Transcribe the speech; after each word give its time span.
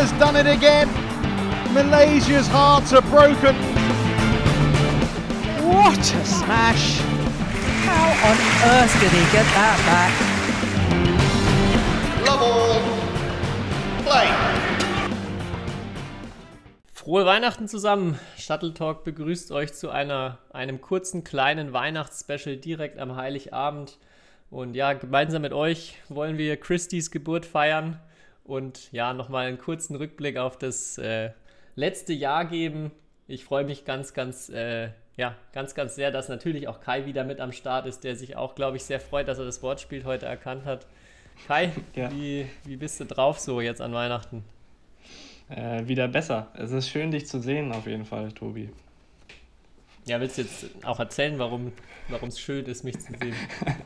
has 0.00 0.12
done 0.12 0.34
it 0.34 0.46
again. 0.46 0.88
Malaysia's 1.74 2.48
hearts 2.48 2.94
are 2.94 3.02
broken. 3.02 3.54
What 5.68 5.98
a 5.98 6.24
smash! 6.24 7.00
How 7.84 8.08
on 8.30 8.36
earth 8.72 8.94
did 8.98 9.12
he 9.12 9.24
get 9.30 9.44
that 9.58 9.78
back? 9.90 10.12
Love 12.26 12.42
all. 12.42 12.80
Play. 14.06 14.28
Frohe 16.94 17.26
Weihnachten 17.26 17.68
zusammen. 17.68 18.18
Shuttle 18.38 18.72
Talk 18.72 19.04
begrüßt 19.04 19.52
euch 19.52 19.74
zu 19.74 19.90
einer, 19.90 20.38
einem 20.50 20.80
kurzen, 20.80 21.24
kleinen 21.24 21.74
Weihnachtsspecial 21.74 22.56
direkt 22.56 22.98
am 22.98 23.16
Heiligabend. 23.16 23.98
Und 24.48 24.76
ja, 24.76 24.94
gemeinsam 24.94 25.42
mit 25.42 25.52
euch 25.52 25.98
wollen 26.08 26.38
wir 26.38 26.56
Christys 26.56 27.10
Geburt 27.10 27.44
feiern 27.44 28.00
und 28.50 28.90
ja, 28.92 29.14
nochmal 29.14 29.46
einen 29.46 29.58
kurzen 29.58 29.96
Rückblick 29.96 30.36
auf 30.36 30.58
das 30.58 30.98
äh, 30.98 31.30
letzte 31.76 32.12
Jahr 32.12 32.44
geben. 32.44 32.90
Ich 33.28 33.44
freue 33.44 33.64
mich 33.64 33.84
ganz, 33.84 34.12
ganz, 34.12 34.48
äh, 34.48 34.90
ja, 35.16 35.36
ganz, 35.52 35.74
ganz 35.74 35.94
sehr, 35.94 36.10
dass 36.10 36.28
natürlich 36.28 36.68
auch 36.68 36.80
Kai 36.80 37.06
wieder 37.06 37.24
mit 37.24 37.40
am 37.40 37.52
Start 37.52 37.86
ist, 37.86 38.04
der 38.04 38.16
sich 38.16 38.36
auch, 38.36 38.54
glaube 38.54 38.76
ich, 38.76 38.84
sehr 38.84 39.00
freut, 39.00 39.28
dass 39.28 39.38
er 39.38 39.44
das 39.44 39.62
Wortspiel 39.62 40.04
heute 40.04 40.26
erkannt 40.26 40.64
hat. 40.64 40.86
Kai, 41.46 41.72
Ja. 41.94 42.10
wie, 42.12 42.46
wie 42.64 42.76
bist 42.76 43.00
du 43.00 43.04
drauf 43.06 43.38
so 43.38 43.60
jetzt 43.60 43.80
an 43.80 43.92
Weihnachten? 43.94 44.44
Äh, 45.48 45.86
wieder 45.86 46.08
besser. 46.08 46.48
Es 46.54 46.70
ist 46.72 46.88
schön, 46.88 47.10
dich 47.10 47.26
zu 47.26 47.40
sehen, 47.40 47.72
auf 47.72 47.86
jeden 47.86 48.04
Fall, 48.04 48.32
Tobi. 48.32 48.70
Ja, 50.06 50.20
willst 50.20 50.38
du 50.38 50.42
jetzt 50.42 50.66
auch 50.84 50.98
erzählen, 50.98 51.38
warum 51.38 51.72
es 52.26 52.40
schön 52.40 52.64
ist, 52.66 52.84
mich 52.84 52.98
zu 52.98 53.12
sehen? 53.20 53.34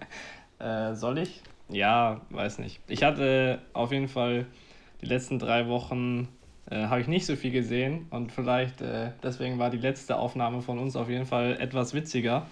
Äh, 0.61 0.95
soll 0.95 1.19
ich? 1.19 1.43
Ja, 1.69 2.21
weiß 2.31 2.59
nicht. 2.59 2.81
Ich 2.89 3.03
hatte 3.03 3.61
auf 3.73 3.91
jeden 3.93 4.09
Fall 4.09 4.47
die 5.01 5.07
letzten 5.07 5.39
drei 5.39 5.67
Wochen 5.69 6.29
äh, 6.71 6.87
habe 6.87 7.01
ich 7.01 7.09
nicht 7.09 7.27
so 7.27 7.37
viel 7.37 7.51
gesehen 7.53 8.07
und 8.11 8.33
vielleicht 8.33 8.81
äh, 8.81 9.13
deswegen 9.23 9.59
war 9.59 9.71
die 9.71 9.79
letzte 9.79 10.17
Aufnahme 10.17 10.63
von 10.63 10.79
uns 10.79 10.97
auf 10.97 11.09
jeden 11.09 11.27
Fall 11.27 11.57
etwas 11.61 11.95
witziger, 11.95 12.47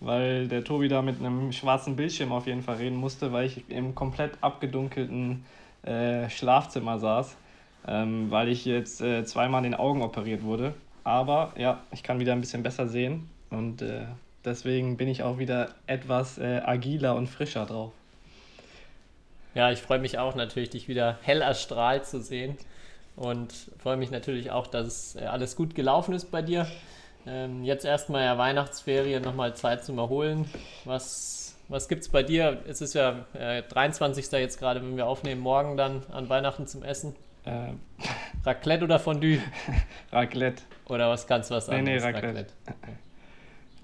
weil 0.00 0.48
der 0.48 0.64
Tobi 0.64 0.88
da 0.88 1.02
mit 1.02 1.18
einem 1.20 1.52
schwarzen 1.52 1.96
Bildschirm 1.96 2.32
auf 2.32 2.46
jeden 2.46 2.62
Fall 2.62 2.76
reden 2.76 2.96
musste, 2.96 3.32
weil 3.32 3.46
ich 3.46 3.68
im 3.68 3.94
komplett 3.94 4.38
abgedunkelten 4.42 5.44
äh, 5.82 6.28
Schlafzimmer 6.30 6.98
saß, 6.98 7.36
ähm, 7.86 8.30
weil 8.30 8.48
ich 8.48 8.64
jetzt 8.64 9.00
äh, 9.00 9.24
zweimal 9.24 9.64
in 9.64 9.72
den 9.72 9.80
Augen 9.80 10.02
operiert 10.02 10.42
wurde. 10.42 10.74
Aber 11.04 11.52
ja, 11.56 11.82
ich 11.92 12.02
kann 12.04 12.20
wieder 12.20 12.32
ein 12.32 12.40
bisschen 12.40 12.62
besser 12.62 12.86
sehen 12.88 13.28
und 13.50 13.82
äh, 13.82 14.06
deswegen 14.44 14.96
bin 14.96 15.08
ich 15.08 15.22
auch 15.24 15.38
wieder 15.38 15.74
etwas 15.86 16.38
äh, 16.38 16.60
agiler 16.64 17.16
und 17.16 17.26
frischer 17.28 17.66
drauf. 17.66 17.92
Ja, 19.54 19.70
ich 19.70 19.80
freue 19.82 19.98
mich 19.98 20.18
auch 20.18 20.34
natürlich, 20.34 20.70
dich 20.70 20.88
wieder 20.88 21.18
hell 21.22 21.42
erstrahlt 21.42 22.06
zu 22.06 22.20
sehen. 22.20 22.56
Und 23.16 23.52
freue 23.78 23.96
mich 23.96 24.10
natürlich 24.10 24.50
auch, 24.50 24.66
dass 24.66 25.16
äh, 25.16 25.24
alles 25.26 25.56
gut 25.56 25.74
gelaufen 25.74 26.14
ist 26.14 26.30
bei 26.30 26.40
dir. 26.40 26.66
Ähm, 27.26 27.62
jetzt 27.62 27.84
erstmal 27.84 28.24
ja 28.24 28.38
Weihnachtsferien, 28.38 29.22
nochmal 29.22 29.54
Zeit 29.54 29.84
zum 29.84 29.98
Erholen. 29.98 30.48
Was, 30.84 31.56
was 31.68 31.88
gibt 31.88 32.02
es 32.02 32.08
bei 32.08 32.22
dir? 32.22 32.62
Es 32.66 32.80
ist 32.80 32.94
ja 32.94 33.26
äh, 33.34 33.62
23. 33.62 34.32
jetzt 34.32 34.58
gerade, 34.58 34.80
wenn 34.82 34.96
wir 34.96 35.06
aufnehmen, 35.06 35.40
morgen 35.40 35.76
dann 35.76 36.02
an 36.10 36.28
Weihnachten 36.30 36.66
zum 36.66 36.82
Essen. 36.82 37.14
Äh, 37.44 37.72
Raclette 38.44 38.84
oder 38.84 38.98
Fondue? 38.98 39.38
Raclette. 40.12 40.62
Oder 40.86 41.10
was 41.10 41.26
ganz 41.26 41.50
was 41.50 41.68
Nee, 41.68 41.82
nee, 41.82 41.96
anderes? 41.96 42.14
Raclette. 42.14 42.52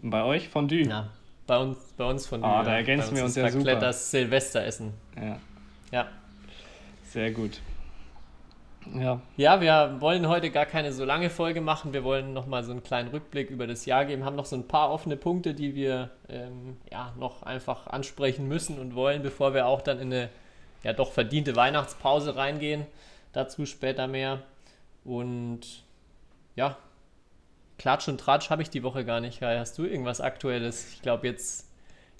Und 0.02 0.10
bei 0.10 0.22
euch 0.24 0.48
Fondue. 0.48 0.88
Ja, 0.88 1.10
bei 1.46 1.58
uns, 1.58 1.78
bei 1.96 2.04
uns 2.04 2.26
Fondue. 2.26 2.48
Ah, 2.48 2.62
da 2.62 2.70
ja. 2.70 2.76
ergänzen 2.78 3.10
Bei 3.10 3.16
wir 3.16 3.24
uns 3.24 3.32
ist 3.32 3.36
ja 3.36 3.44
Raclette 3.44 3.70
super. 3.70 3.80
das 3.80 4.10
Silvesteressen. 4.10 4.94
Ja, 5.16 5.38
Ja. 5.90 6.08
sehr 7.04 7.30
gut. 7.30 7.60
Ja, 8.94 9.20
Ja, 9.36 9.60
wir 9.60 10.00
wollen 10.00 10.28
heute 10.28 10.50
gar 10.50 10.64
keine 10.64 10.92
so 10.92 11.04
lange 11.04 11.30
Folge 11.30 11.60
machen. 11.60 11.92
Wir 11.92 12.04
wollen 12.04 12.32
nochmal 12.32 12.64
so 12.64 12.72
einen 12.72 12.82
kleinen 12.82 13.10
Rückblick 13.10 13.50
über 13.50 13.66
das 13.66 13.84
Jahr 13.86 14.04
geben. 14.04 14.24
Haben 14.24 14.36
noch 14.36 14.46
so 14.46 14.56
ein 14.56 14.66
paar 14.66 14.90
offene 14.90 15.16
Punkte, 15.16 15.54
die 15.54 15.74
wir 15.74 16.10
ähm, 16.28 16.76
ja, 16.90 17.12
noch 17.18 17.42
einfach 17.42 17.86
ansprechen 17.86 18.48
müssen 18.48 18.78
und 18.78 18.94
wollen, 18.94 19.22
bevor 19.22 19.52
wir 19.52 19.66
auch 19.66 19.82
dann 19.82 19.98
in 19.98 20.12
eine 20.12 20.30
ja 20.82 20.92
doch 20.92 21.12
verdiente 21.12 21.56
Weihnachtspause 21.56 22.36
reingehen. 22.36 22.86
Dazu 23.32 23.66
später 23.66 24.06
mehr. 24.06 24.42
Und 25.04 25.84
ja, 26.56 26.76
Klatsch 27.78 28.08
und 28.08 28.20
Tratsch 28.20 28.50
habe 28.50 28.62
ich 28.62 28.70
die 28.70 28.82
Woche 28.82 29.04
gar 29.04 29.20
nicht. 29.20 29.40
Hast 29.42 29.78
du 29.78 29.84
irgendwas 29.84 30.20
Aktuelles? 30.20 30.92
Ich 30.94 31.02
glaube, 31.02 31.26
jetzt, 31.28 31.67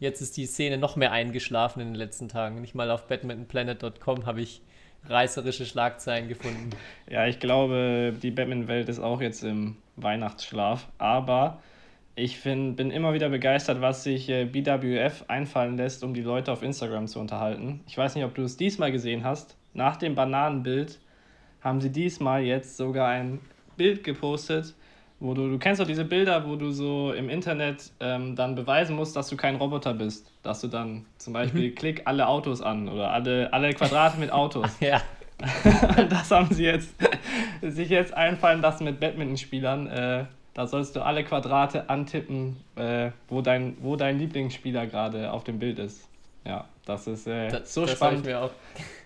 jetzt 0.01 0.21
ist 0.21 0.37
die 0.37 0.47
Szene 0.47 0.79
noch 0.79 0.97
mehr 0.97 1.13
eingeschlafen 1.13 1.81
in 1.81 1.89
den 1.89 1.95
letzten 1.95 2.29
Tagen. 2.29 2.61
Nicht 2.61 2.75
mal 2.75 2.91
auf 2.91 3.07
badmintonplanet.com 3.07 4.27
habe 4.27 4.41
ich 4.41 4.63
reißerische 5.09 5.67
Schlagzeilen 5.67 6.29
gefunden. 6.29 6.71
ja 7.11 7.27
ich 7.27 7.41
glaube, 7.41 8.15
die 8.23 8.31
Batman-Welt 8.31 8.89
ist 8.89 9.01
auch 9.01 9.21
jetzt 9.21 9.43
im 9.45 9.77
Weihnachtsschlaf. 9.97 10.89
Aber 10.99 11.61
ich 12.15 12.39
find, 12.39 12.77
bin 12.77 12.91
immer 12.91 13.15
wieder 13.15 13.29
begeistert, 13.29 13.81
was 13.81 14.03
sich 14.03 14.29
äh, 14.29 14.45
BWF 14.45 15.25
einfallen 15.29 15.77
lässt, 15.77 16.03
um 16.03 16.15
die 16.15 16.23
Leute 16.23 16.53
auf 16.53 16.63
Instagram 16.63 17.07
zu 17.07 17.21
unterhalten. 17.21 17.81
Ich 17.87 17.97
weiß 17.97 18.15
nicht, 18.15 18.25
ob 18.25 18.35
du 18.35 18.43
es 18.43 18.57
diesmal 18.57 18.91
gesehen 18.91 19.25
hast. 19.25 19.57
Nach 19.73 19.97
dem 19.97 20.15
Bananenbild 20.15 20.99
haben 21.61 21.81
sie 21.81 21.91
diesmal 21.91 22.43
jetzt 22.43 22.77
sogar 22.77 23.09
ein 23.09 23.41
Bild 23.77 24.03
gepostet, 24.03 24.75
wo 25.21 25.35
du, 25.35 25.49
du 25.49 25.59
kennst 25.59 25.81
doch 25.81 25.87
diese 25.87 26.05
Bilder, 26.05 26.47
wo 26.47 26.57
du 26.57 26.71
so 26.71 27.13
im 27.13 27.29
Internet 27.29 27.91
ähm, 28.01 28.37
dann 28.37 28.55
beweisen 28.55 28.95
musst, 28.95 29.17
dass 29.17 29.29
du 29.29 29.37
kein 29.37 29.57
Roboter 29.57 29.95
bist. 29.95 30.31
Dass 30.43 30.61
du 30.61 30.69
dann 30.69 31.07
zum 31.19 31.33
Beispiel 31.33 31.75
klick 31.75 32.03
alle 32.05 32.29
Autos 32.29 32.63
an 32.63 32.89
oder 32.89 33.11
alle, 33.11 33.53
alle 33.53 33.73
Quadrate 33.75 34.19
mit 34.19 34.33
Autos. 34.33 34.71
Ja, 34.81 35.03
das 36.09 36.31
haben 36.31 36.53
sie 36.53 36.65
jetzt 36.65 36.95
sich 37.63 37.89
jetzt 37.89 38.15
einfallen 38.15 38.61
lassen 38.61 38.85
mit 38.85 39.01
Badmintonspielern. 39.01 39.87
Äh, 39.89 40.25
da 40.55 40.67
sollst 40.67 40.97
du 40.97 41.03
alle 41.03 41.25
Quadrate 41.25 41.89
antippen, 41.89 42.57
äh, 42.77 43.11
wo, 43.29 43.43
dein, 43.43 43.77
wo 43.81 43.97
dein 43.97 44.19
Lieblingsspieler 44.19 44.87
gerade 44.87 45.31
auf 45.31 45.45
dem 45.45 45.59
Bild 45.59 45.79
ist. 45.79 46.09
Ja, 46.45 46.65
das 46.85 47.07
ist 47.07 47.27
äh, 47.27 47.49
das, 47.49 47.75
so 47.75 47.83
das 47.83 47.93
spannend. 47.93 48.21
Ich 48.21 48.27
mir 48.27 48.41
auch, 48.41 48.51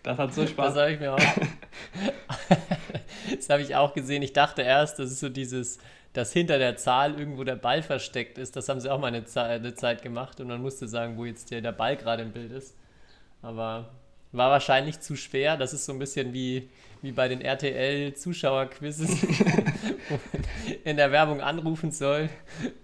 das 0.03 0.19
hat 0.19 0.33
so 0.33 0.43
das 0.43 0.51
Spaß. 0.51 0.77
habe 0.77 0.93
ich 0.93 1.01
mir 1.01 1.13
auch. 1.13 1.19
das 3.37 3.51
habe 3.51 3.63
ich 3.63 3.75
auch 3.75 3.93
gesehen. 3.93 4.23
Ich 4.23 4.33
dachte 4.33 4.63
erst, 4.63 4.99
das 4.99 5.11
ist 5.11 5.21
so 5.21 5.29
dieses, 5.29 5.79
dass 6.13 6.33
hinter 6.33 6.59
der 6.59 6.77
Zahl 6.77 7.19
irgendwo 7.19 7.45
der 7.45 7.57
Ball 7.57 7.83
versteckt 7.83 8.39
ist. 8.39 8.57
Das 8.57 8.69
haben 8.69 8.81
sie 8.81 8.91
auch 8.91 8.99
mal 8.99 9.09
eine, 9.09 9.25
eine 9.35 9.75
Zeit 9.75 10.03
gemacht 10.03 10.41
und 10.41 10.49
man 10.49 10.61
musste 10.61 10.89
sagen, 10.89 11.17
wo 11.17 11.25
jetzt 11.25 11.51
der, 11.51 11.61
der 11.61 11.73
Ball 11.73 11.97
gerade 11.97 12.23
im 12.23 12.33
Bild 12.33 12.53
ist. 12.53 12.77
Aber 13.41 13.91
war 14.33 14.51
wahrscheinlich 14.51 15.01
zu 15.01 15.17
schwer. 15.17 15.57
Das 15.57 15.73
ist 15.73 15.85
so 15.85 15.93
ein 15.93 15.99
bisschen 15.99 16.33
wie, 16.33 16.69
wie 17.03 17.13
bei 17.13 17.29
den 17.29 17.41
RTL-Zuschauerquizzes, 17.41 19.23
wo 19.23 20.15
man 20.33 20.45
in 20.85 20.97
der 20.97 21.13
Werbung 21.13 21.41
anrufen 21.41 21.93
soll 21.93 22.29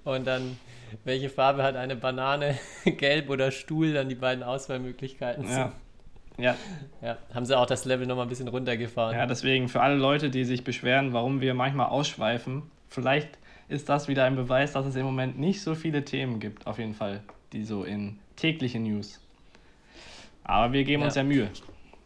und 0.04 0.26
dann 0.26 0.58
welche 1.04 1.28
Farbe 1.28 1.62
hat 1.62 1.76
eine 1.76 1.96
Banane, 1.96 2.58
gelb 2.84 3.28
oder 3.28 3.50
Stuhl, 3.50 3.92
dann 3.92 4.08
die 4.08 4.14
beiden 4.14 4.42
Auswahlmöglichkeiten. 4.42 5.48
Ja. 5.48 5.72
Ja, 6.38 6.56
Ja, 7.02 7.18
haben 7.34 7.44
sie 7.44 7.58
auch 7.58 7.66
das 7.66 7.84
Level 7.84 8.06
nochmal 8.06 8.26
ein 8.26 8.28
bisschen 8.28 8.46
runtergefahren. 8.46 9.16
ja, 9.16 9.26
deswegen 9.26 9.68
für 9.68 9.80
alle 9.80 9.96
Leute, 9.96 10.30
die 10.30 10.44
sich 10.44 10.62
beschweren, 10.62 11.12
warum 11.12 11.40
wir 11.40 11.52
manchmal 11.52 11.86
ausschweifen, 11.86 12.62
vielleicht 12.88 13.28
ist 13.68 13.88
das 13.88 14.08
wieder 14.08 14.24
ein 14.24 14.36
Beweis, 14.36 14.72
dass 14.72 14.86
es 14.86 14.96
im 14.96 15.04
Moment 15.04 15.38
nicht 15.38 15.62
so 15.62 15.74
viele 15.74 16.04
Themen 16.04 16.40
gibt, 16.40 16.66
auf 16.66 16.78
jeden 16.78 16.94
Fall, 16.94 17.20
die 17.52 17.64
so 17.64 17.84
in 17.84 18.18
tägliche 18.36 18.78
News. 18.80 19.20
Aber 20.44 20.72
wir 20.72 20.84
geben 20.84 21.02
Ja. 21.02 21.06
uns 21.06 21.14
ja 21.14 21.24
Mühe. 21.24 21.50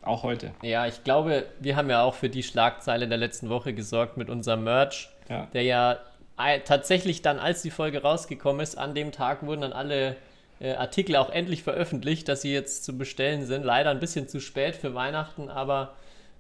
Auch 0.03 0.25
heute. 0.25 0.51
Ja, 0.63 0.87
ich 0.87 1.05
glaube, 1.05 1.47
wir 1.61 1.77
haben 1.77 1.89
ja 1.89 2.03
auch 2.03 2.15
für 2.15 2.29
die 2.29 2.43
Schlagzeile 2.43 3.07
der 3.07 3.19
letzten 3.19 3.49
Woche 3.49 3.73
gesorgt 3.73 4.17
mit 4.17 4.29
unserem 4.31 4.65
Merch, 4.65 5.09
Ja. 5.29 5.47
der 5.53 5.63
ja 5.63 5.99
ei- 6.37 6.59
tatsächlich 6.59 7.23
dann, 7.23 7.39
als 7.39 7.63
die 7.63 7.71
Folge 7.71 8.03
rausgekommen 8.03 8.61
ist, 8.61 8.77
an 8.77 8.95
dem 8.97 9.13
Tag 9.13 9.45
wurden 9.47 9.61
dann 9.61 9.73
alle 9.73 10.17
äh, 10.61 10.75
Artikel 10.75 11.17
auch 11.17 11.31
endlich 11.31 11.63
veröffentlicht, 11.65 12.29
dass 12.29 12.43
sie 12.43 12.53
jetzt 12.53 12.85
zu 12.85 12.97
bestellen 12.97 13.47
sind. 13.47 13.65
Leider 13.65 13.91
ein 13.91 13.99
bisschen 14.01 14.29
zu 14.29 14.41
spät 14.41 14.77
für 14.77 14.95
Weihnachten, 14.95 15.49
aber 15.49 15.95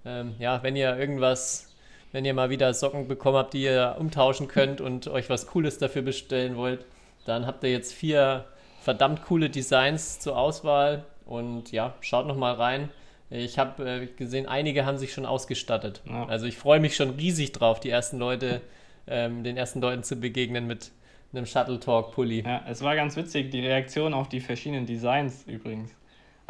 ähm, 0.04 0.34
ja, 0.38 0.62
wenn 0.62 0.76
ihr 0.76 0.96
irgendwas, 0.96 1.71
wenn 2.12 2.24
ihr 2.24 2.34
mal 2.34 2.50
wieder 2.50 2.72
Socken 2.74 3.08
bekommen 3.08 3.38
habt, 3.38 3.54
die 3.54 3.62
ihr 3.62 3.96
umtauschen 3.98 4.48
könnt 4.48 4.80
und 4.80 5.08
euch 5.08 5.30
was 5.30 5.46
Cooles 5.46 5.78
dafür 5.78 6.02
bestellen 6.02 6.56
wollt, 6.56 6.84
dann 7.24 7.46
habt 7.46 7.64
ihr 7.64 7.70
jetzt 7.70 7.92
vier 7.92 8.44
verdammt 8.82 9.24
coole 9.24 9.48
Designs 9.48 10.20
zur 10.20 10.36
Auswahl 10.36 11.04
und 11.24 11.72
ja, 11.72 11.94
schaut 12.00 12.26
noch 12.26 12.36
mal 12.36 12.54
rein. 12.54 12.88
Ich 13.30 13.58
habe 13.58 13.88
äh, 13.88 14.06
gesehen, 14.06 14.46
einige 14.46 14.84
haben 14.84 14.98
sich 14.98 15.12
schon 15.12 15.24
ausgestattet. 15.24 16.02
Ja. 16.06 16.26
Also 16.26 16.46
ich 16.46 16.58
freue 16.58 16.80
mich 16.80 16.96
schon 16.96 17.10
riesig 17.10 17.52
drauf, 17.52 17.80
die 17.80 17.88
ersten 17.88 18.18
Leute, 18.18 18.60
ähm, 19.06 19.42
den 19.42 19.56
ersten 19.56 19.80
Leuten 19.80 20.02
zu 20.02 20.16
begegnen 20.16 20.66
mit 20.66 20.90
einem 21.32 21.46
Shuttle 21.46 21.80
Talk 21.80 22.12
Pulli. 22.12 22.42
Ja, 22.44 22.62
es 22.68 22.82
war 22.82 22.94
ganz 22.94 23.16
witzig, 23.16 23.50
die 23.50 23.60
Reaktion 23.60 24.12
auf 24.12 24.28
die 24.28 24.40
verschiedenen 24.40 24.84
Designs 24.84 25.44
übrigens. 25.46 25.94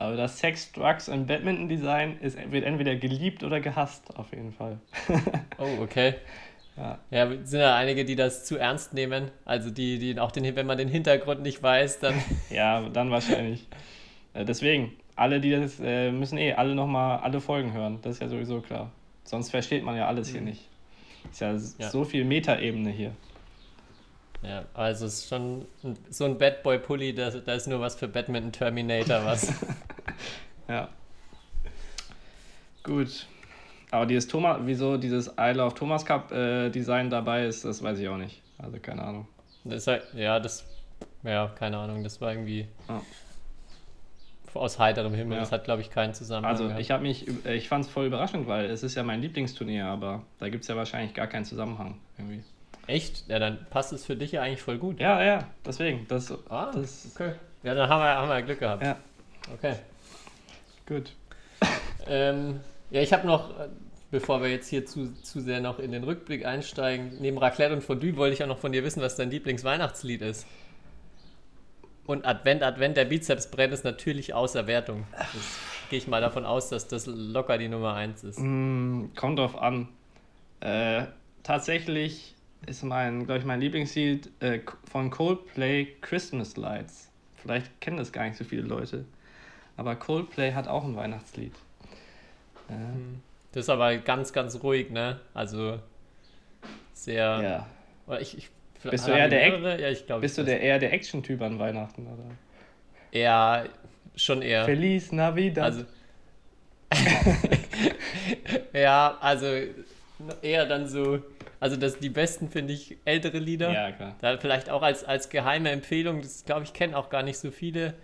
Aber 0.03 0.17
das 0.17 0.39
Sex, 0.39 0.73
Drugs 0.73 1.09
und 1.09 1.27
Badminton 1.27 1.69
Design 1.69 2.19
ist, 2.21 2.37
wird 2.51 2.65
entweder 2.65 2.97
geliebt 2.97 3.43
oder 3.45 3.61
gehasst, 3.61 4.17
auf 4.17 4.31
jeden 4.33 4.53
Fall. 4.53 4.79
Oh, 5.59 5.83
okay. 5.83 6.15
Ja. 6.77 6.99
Ja, 7.11 7.31
es 7.31 7.51
sind 7.51 7.61
ja 7.61 7.77
einige, 7.77 8.05
die 8.05 8.17
das 8.17 8.45
zu 8.47 8.57
ernst 8.57 8.95
nehmen. 8.95 9.31
Also 9.45 9.71
die, 9.71 9.99
die 9.99 10.19
auch 10.19 10.33
den, 10.33 10.57
wenn 10.57 10.67
man 10.67 10.79
den 10.79 10.89
Hintergrund 10.89 11.43
nicht 11.43 11.63
weiß, 11.63 12.01
dann 12.01 12.15
Ja, 12.51 12.89
dann 12.89 13.11
wahrscheinlich. 13.11 13.67
Äh, 14.35 14.45
deswegen, 14.45 14.93
alle, 15.15 15.41
die 15.41 15.51
das 15.53 15.79
äh, 15.81 16.11
müssen 16.11 16.39
eh 16.39 16.55
alle 16.55 16.75
nochmal 16.75 17.19
alle 17.21 17.41
Folgen 17.41 17.73
hören. 17.75 17.99
Das 18.03 18.15
ist 18.15 18.23
ja 18.23 18.29
sowieso 18.29 18.61
klar. 18.63 18.91
Sonst 19.25 19.51
versteht 19.51 19.85
man 19.85 19.97
ja 19.97 20.07
alles 20.09 20.29
hier 20.29 20.41
Mhm. 20.41 20.47
nicht. 20.49 20.69
Ist 21.31 21.41
ja, 21.43 21.53
Ja. 21.53 21.91
so 21.91 22.05
viel 22.05 22.25
Metaebene 22.25 22.91
hier. 22.91 23.13
Ja, 24.43 24.65
also 24.75 25.07
es 25.07 25.21
ist 25.21 25.29
schon 25.29 25.67
so 26.11 26.25
ein 26.25 26.37
Bad 26.37 26.63
Boy 26.63 26.79
Pulli, 26.79 27.15
da, 27.15 27.31
da 27.31 27.55
ist 27.55 27.69
nur 27.69 27.81
was 27.81 27.95
für 27.95 28.09
Badminton 28.09 28.53
Terminator 28.53 29.25
was. 29.25 29.53
Ja. 30.69 30.89
Gut. 32.83 33.27
Aber 33.91 34.07
dieses 34.07 34.27
Thomas, 34.27 34.59
wieso 34.65 34.97
dieses 34.97 35.29
I 35.39 35.53
Love 35.53 35.75
Thomas 35.75 36.05
Cup 36.07 36.33
äh, 36.33 36.71
Design 36.71 37.11
dabei 37.11 37.47
ist, 37.47 37.65
das 37.65 37.83
weiß 37.83 37.99
ich 37.99 38.09
auch 38.09 38.17
nicht. 38.17 38.41
Also 38.59 38.79
keine 38.79 39.03
Ahnung. 39.03 39.29
Das 39.65 39.87
halt, 39.87 40.03
ja, 40.15 40.41
das, 40.41 40.65
ja, 41.25 41.49
keine 41.59 41.77
Ahnung, 41.79 42.03
das 42.03 42.21
war 42.21 42.33
irgendwie 42.33 42.67
Ah. 42.89 43.01
aus 44.55 44.79
heiterem 44.79 45.15
Himmel. 45.15 45.35
Ja. 45.35 45.41
Das 45.41 45.53
hat, 45.53 45.65
glaube 45.65 45.83
ich, 45.83 45.91
keinen 45.91 46.15
Zusammenhang. 46.15 46.51
Also 46.53 46.65
gehabt. 46.65 46.81
ich 46.81 46.91
habe 46.91 47.03
mich, 47.03 47.27
ich 47.47 47.69
fand 47.69 47.85
es 47.85 47.91
voll 47.91 48.07
überraschend, 48.07 48.47
weil 48.47 48.67
es 48.67 48.83
ist 48.83 48.95
ja 48.95 49.03
mein 49.03 49.21
Lieblingsturnier, 49.21 49.87
aber 49.87 50.23
da 50.39 50.49
gibt 50.49 50.63
es 50.63 50.69
ja 50.69 50.77
wahrscheinlich 50.77 51.13
gar 51.15 51.27
keinen 51.27 51.45
Zusammenhang 51.45 51.99
irgendwie. 52.19 52.43
Echt? 52.87 53.29
Ja, 53.29 53.39
dann 53.39 53.67
passt 53.71 53.93
es 53.93 54.05
für 54.05 54.17
dich 54.17 54.33
ja 54.33 54.43
eigentlich 54.43 54.63
voll 54.63 54.79
gut. 54.79 54.99
Ja, 55.01 55.23
ja, 55.23 55.49
deswegen. 55.65 56.07
Das, 56.09 56.33
Ah, 56.49 56.71
das 56.73 57.11
okay. 57.15 57.35
Ja, 57.63 57.75
dann 57.75 57.89
haben 57.89 58.01
wir, 58.01 58.17
haben 58.17 58.29
wir 58.29 58.43
Glück 58.43 58.59
gehabt. 58.59 58.83
Ja. 58.83 58.97
Okay. 59.55 59.75
gut. 60.87 61.13
Ähm, 62.07 62.61
ja, 62.91 63.01
ich 63.01 63.13
habe 63.13 63.27
noch, 63.27 63.51
bevor 64.11 64.43
wir 64.43 64.51
jetzt 64.51 64.69
hier 64.69 64.85
zu, 64.85 65.13
zu 65.23 65.41
sehr 65.41 65.61
noch 65.61 65.79
in 65.79 65.93
den 65.93 66.03
Rückblick 66.05 66.45
einsteigen, 66.45 67.19
neben 67.21 67.39
Raclette 67.39 67.73
und 67.75 67.83
Fondue 67.83 68.17
wollte 68.17 68.35
ich 68.35 68.43
auch 68.43 68.49
noch 68.49 68.59
von 68.59 68.73
dir 68.73 68.83
wissen, 68.85 69.01
was 69.01 69.17
dein 69.17 69.31
Lieblingsweihnachtslied 69.31 70.23
ist. 70.23 70.47
Und 72.05 72.27
Advent, 72.27 72.65
Advent, 72.65 72.97
der 72.97 73.05
Bizeps 73.05 73.49
brennt 73.51 73.73
ist 73.73 73.85
natürlich 73.85 74.35
außer 74.35 74.67
Wertung. 74.67 75.07
Gehe 75.89 75.99
ich 75.99 76.09
mal 76.09 76.21
davon 76.21 76.45
aus, 76.45 76.69
dass 76.69 76.89
das 76.89 77.07
locker 77.07 77.59
die 77.59 77.69
Nummer 77.69 77.95
1 77.95 78.25
ist. 78.25 78.39
Mm, 78.41 79.07
kommt 79.15 79.39
drauf 79.39 79.57
an. 79.57 79.89
Äh, 80.61 81.05
tatsächlich 81.45 82.35
ist 82.67 82.83
mein, 82.85 83.25
glaube 83.27 83.41
ich, 83.41 83.45
mein 83.45 83.61
Lieblingslied 83.61 84.31
äh, 84.41 84.61
von 84.91 85.11
Coldplay 85.11 85.89
Christmas 86.01 86.57
Lights. 86.57 87.11
Vielleicht 87.37 87.81
kennen 87.81 87.97
das 87.97 88.13
gar 88.13 88.25
nicht 88.25 88.37
so 88.37 88.45
viele 88.45 88.63
Leute. 88.63 89.05
Aber 89.77 89.97
Coldplay 89.97 90.53
hat 90.53 90.69
auch 90.69 90.85
ein 90.85 90.95
Weihnachtslied. 90.97 91.55
Äh, 92.69 92.73
Das 93.53 93.65
ist 93.65 93.69
aber 93.71 93.97
ganz, 93.99 94.33
ganz 94.33 94.63
ruhig, 94.63 94.91
ne? 94.91 95.21
Also 95.35 95.81
sehr. 96.95 97.67
ja. 98.09 98.19
Ich, 98.21 98.37
ich, 98.37 98.51
Bist 98.89 99.09
du 99.09 99.13
eher 99.13 99.29
der? 99.29 99.79
Ja, 99.79 99.89
ich 99.89 100.07
glaube. 100.07 100.21
Bist 100.21 100.39
du 100.39 100.45
der 100.45 100.61
eher 100.61 100.79
der 100.79 100.93
Action-Typ 100.93 101.41
an 101.43 101.59
Weihnachten, 101.59 102.07
oder? 102.07 102.31
Ja, 103.19 103.65
schon 104.15 104.43
eher. 104.43 104.65
Feliz 104.65 105.11
Navidad. 105.13 105.65
Also. 105.65 105.85
ja, 108.73 109.17
also 109.21 109.47
eher 110.43 110.67
dann 110.67 110.87
so. 110.87 111.19
Also 111.63 111.77
das, 111.77 112.01
die 112.01 112.09
besten 112.09 112.49
finde 112.51 112.73
ich 112.73 112.97
ältere 113.05 113.39
Lieder. 113.39 113.71
ja, 113.73 113.93
klar. 113.93 114.17
Da 114.21 114.37
vielleicht 114.37 114.69
auch 114.69 114.83
als, 114.83 115.05
als 115.05 115.29
geheime 115.29 115.71
Empfehlung, 115.71 116.21
das 116.21 116.45
glaube 116.45 116.65
ich 116.65 116.73
kennen 116.73 116.93
auch 116.93 117.09
gar 117.09 117.23
nicht 117.23 117.39
so 117.39 117.53
viele, 117.53 117.95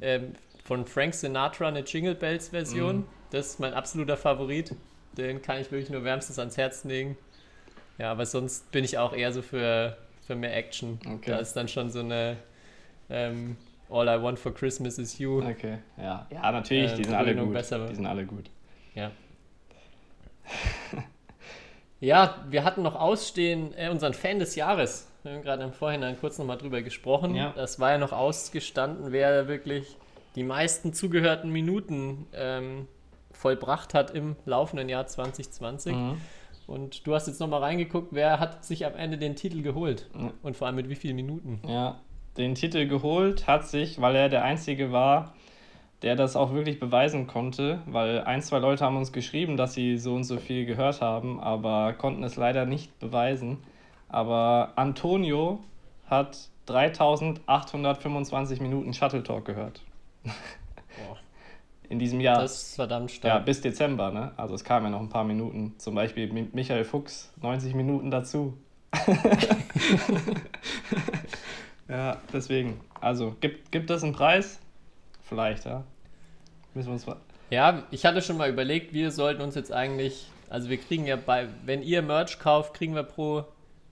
ähm, 0.00 0.34
von 0.62 0.86
Frank 0.86 1.14
Sinatra 1.14 1.66
eine 1.66 1.80
Jingle 1.80 2.14
Bells 2.14 2.50
Version. 2.50 2.98
Mhm. 2.98 3.04
Das 3.32 3.46
ist 3.46 3.58
mein 3.58 3.74
absoluter 3.74 4.16
Favorit. 4.16 4.72
Den 5.16 5.42
kann 5.42 5.60
ich 5.60 5.72
wirklich 5.72 5.90
nur 5.90 6.04
wärmstens 6.04 6.38
ans 6.38 6.56
Herz 6.56 6.84
legen. 6.84 7.16
Ja, 7.98 8.12
aber 8.12 8.24
sonst 8.24 8.70
bin 8.70 8.84
ich 8.84 8.98
auch 8.98 9.12
eher 9.12 9.32
so 9.32 9.42
für, 9.42 9.96
für 10.24 10.36
mehr 10.36 10.56
Action. 10.56 11.00
Okay. 11.04 11.32
Da 11.32 11.38
ist 11.38 11.54
dann 11.54 11.66
schon 11.66 11.90
so 11.90 11.98
eine 11.98 12.36
ähm, 13.10 13.56
All 13.90 14.06
I 14.06 14.22
Want 14.22 14.38
for 14.38 14.54
Christmas 14.54 14.96
is 14.96 15.18
You. 15.18 15.42
Okay, 15.42 15.78
ja. 15.96 16.24
Ja, 16.30 16.52
natürlich, 16.52 16.92
Äh, 16.92 16.96
die 16.98 17.04
sind 17.04 17.14
alle 17.14 17.34
gut. 17.34 17.52
besser. 17.52 17.84
Die 17.88 17.96
sind 17.96 18.06
alle 18.06 18.24
gut. 18.26 18.48
Ja. 18.94 19.10
ja, 22.00 22.44
wir 22.48 22.64
hatten 22.64 22.82
noch 22.82 22.94
ausstehen 22.94 23.72
äh, 23.76 23.88
unseren 23.88 24.14
Fan 24.14 24.38
des 24.38 24.54
Jahres. 24.54 25.10
Wir 25.22 25.32
haben 25.32 25.42
gerade 25.42 25.64
im 25.64 25.72
Vorhinein 25.72 26.16
kurz 26.18 26.38
nochmal 26.38 26.58
drüber 26.58 26.82
gesprochen. 26.82 27.34
Ja. 27.34 27.52
Das 27.56 27.80
war 27.80 27.92
ja 27.92 27.98
noch 27.98 28.12
ausgestanden, 28.12 29.12
wer 29.12 29.48
wirklich 29.48 29.96
die 30.36 30.44
meisten 30.44 30.92
zugehörten 30.92 31.50
Minuten 31.50 32.26
ähm, 32.32 32.86
vollbracht 33.32 33.94
hat 33.94 34.12
im 34.12 34.36
laufenden 34.46 34.88
Jahr 34.88 35.06
2020. 35.06 35.94
Mhm. 35.94 36.20
Und 36.66 37.06
du 37.06 37.14
hast 37.14 37.26
jetzt 37.26 37.40
nochmal 37.40 37.60
reingeguckt, 37.60 38.08
wer 38.12 38.38
hat 38.38 38.64
sich 38.64 38.84
am 38.84 38.94
Ende 38.94 39.16
den 39.16 39.36
Titel 39.36 39.62
geholt? 39.62 40.08
Ja. 40.14 40.32
Und 40.42 40.56
vor 40.56 40.66
allem 40.66 40.76
mit 40.76 40.88
wie 40.88 40.94
vielen 40.94 41.16
Minuten? 41.16 41.60
Ja, 41.66 41.98
den 42.36 42.54
Titel 42.54 42.86
geholt 42.86 43.46
hat 43.46 43.66
sich, 43.66 44.00
weil 44.00 44.14
er 44.14 44.28
der 44.28 44.44
Einzige 44.44 44.92
war, 44.92 45.34
der 46.02 46.14
das 46.16 46.36
auch 46.36 46.52
wirklich 46.52 46.78
beweisen 46.78 47.26
konnte, 47.26 47.80
weil 47.86 48.20
ein, 48.22 48.40
zwei 48.42 48.58
Leute 48.58 48.84
haben 48.84 48.96
uns 48.96 49.12
geschrieben, 49.12 49.56
dass 49.56 49.74
sie 49.74 49.98
so 49.98 50.14
und 50.14 50.24
so 50.24 50.38
viel 50.38 50.64
gehört 50.64 51.00
haben, 51.00 51.40
aber 51.40 51.92
konnten 51.94 52.22
es 52.22 52.36
leider 52.36 52.66
nicht 52.66 52.98
beweisen. 53.00 53.58
Aber 54.08 54.72
Antonio 54.76 55.60
hat 56.06 56.38
3825 56.66 58.60
Minuten 58.60 58.94
Shuttle 58.94 59.22
Talk 59.22 59.44
gehört. 59.44 59.82
Boah, 60.24 61.16
In 61.88 61.98
diesem 61.98 62.20
Jahr. 62.20 62.40
das 62.42 62.62
ist 62.62 62.74
verdammt 62.76 63.10
ja, 63.10 63.16
stark. 63.16 63.44
bis 63.46 63.60
Dezember, 63.62 64.10
ne? 64.10 64.32
Also 64.36 64.54
es 64.54 64.62
kamen 64.62 64.86
ja 64.86 64.90
noch 64.90 65.00
ein 65.00 65.08
paar 65.08 65.24
Minuten. 65.24 65.74
Zum 65.78 65.94
Beispiel 65.94 66.30
Mi- 66.32 66.48
Michael 66.52 66.84
Fuchs, 66.84 67.32
90 67.40 67.74
Minuten 67.74 68.10
dazu. 68.10 68.56
ja, 71.88 72.16
deswegen. 72.32 72.80
Also, 73.00 73.34
gibt, 73.40 73.72
gibt 73.72 73.90
es 73.90 74.02
einen 74.02 74.12
Preis? 74.12 74.60
Vielleicht, 75.28 75.64
ja. 75.64 75.84
Müssen 76.74 76.88
wir 76.88 76.92
uns 76.94 77.06
mal. 77.06 77.16
Ja, 77.50 77.82
ich 77.90 78.04
hatte 78.04 78.20
schon 78.22 78.36
mal 78.36 78.48
überlegt, 78.50 78.92
wir 78.92 79.10
sollten 79.10 79.40
uns 79.42 79.54
jetzt 79.54 79.72
eigentlich, 79.72 80.26
also 80.50 80.68
wir 80.68 80.76
kriegen 80.76 81.06
ja 81.06 81.16
bei, 81.16 81.48
wenn 81.64 81.82
ihr 81.82 82.02
Merch 82.02 82.38
kauft, 82.38 82.74
kriegen 82.74 82.94
wir 82.94 83.02
pro, 83.04 83.44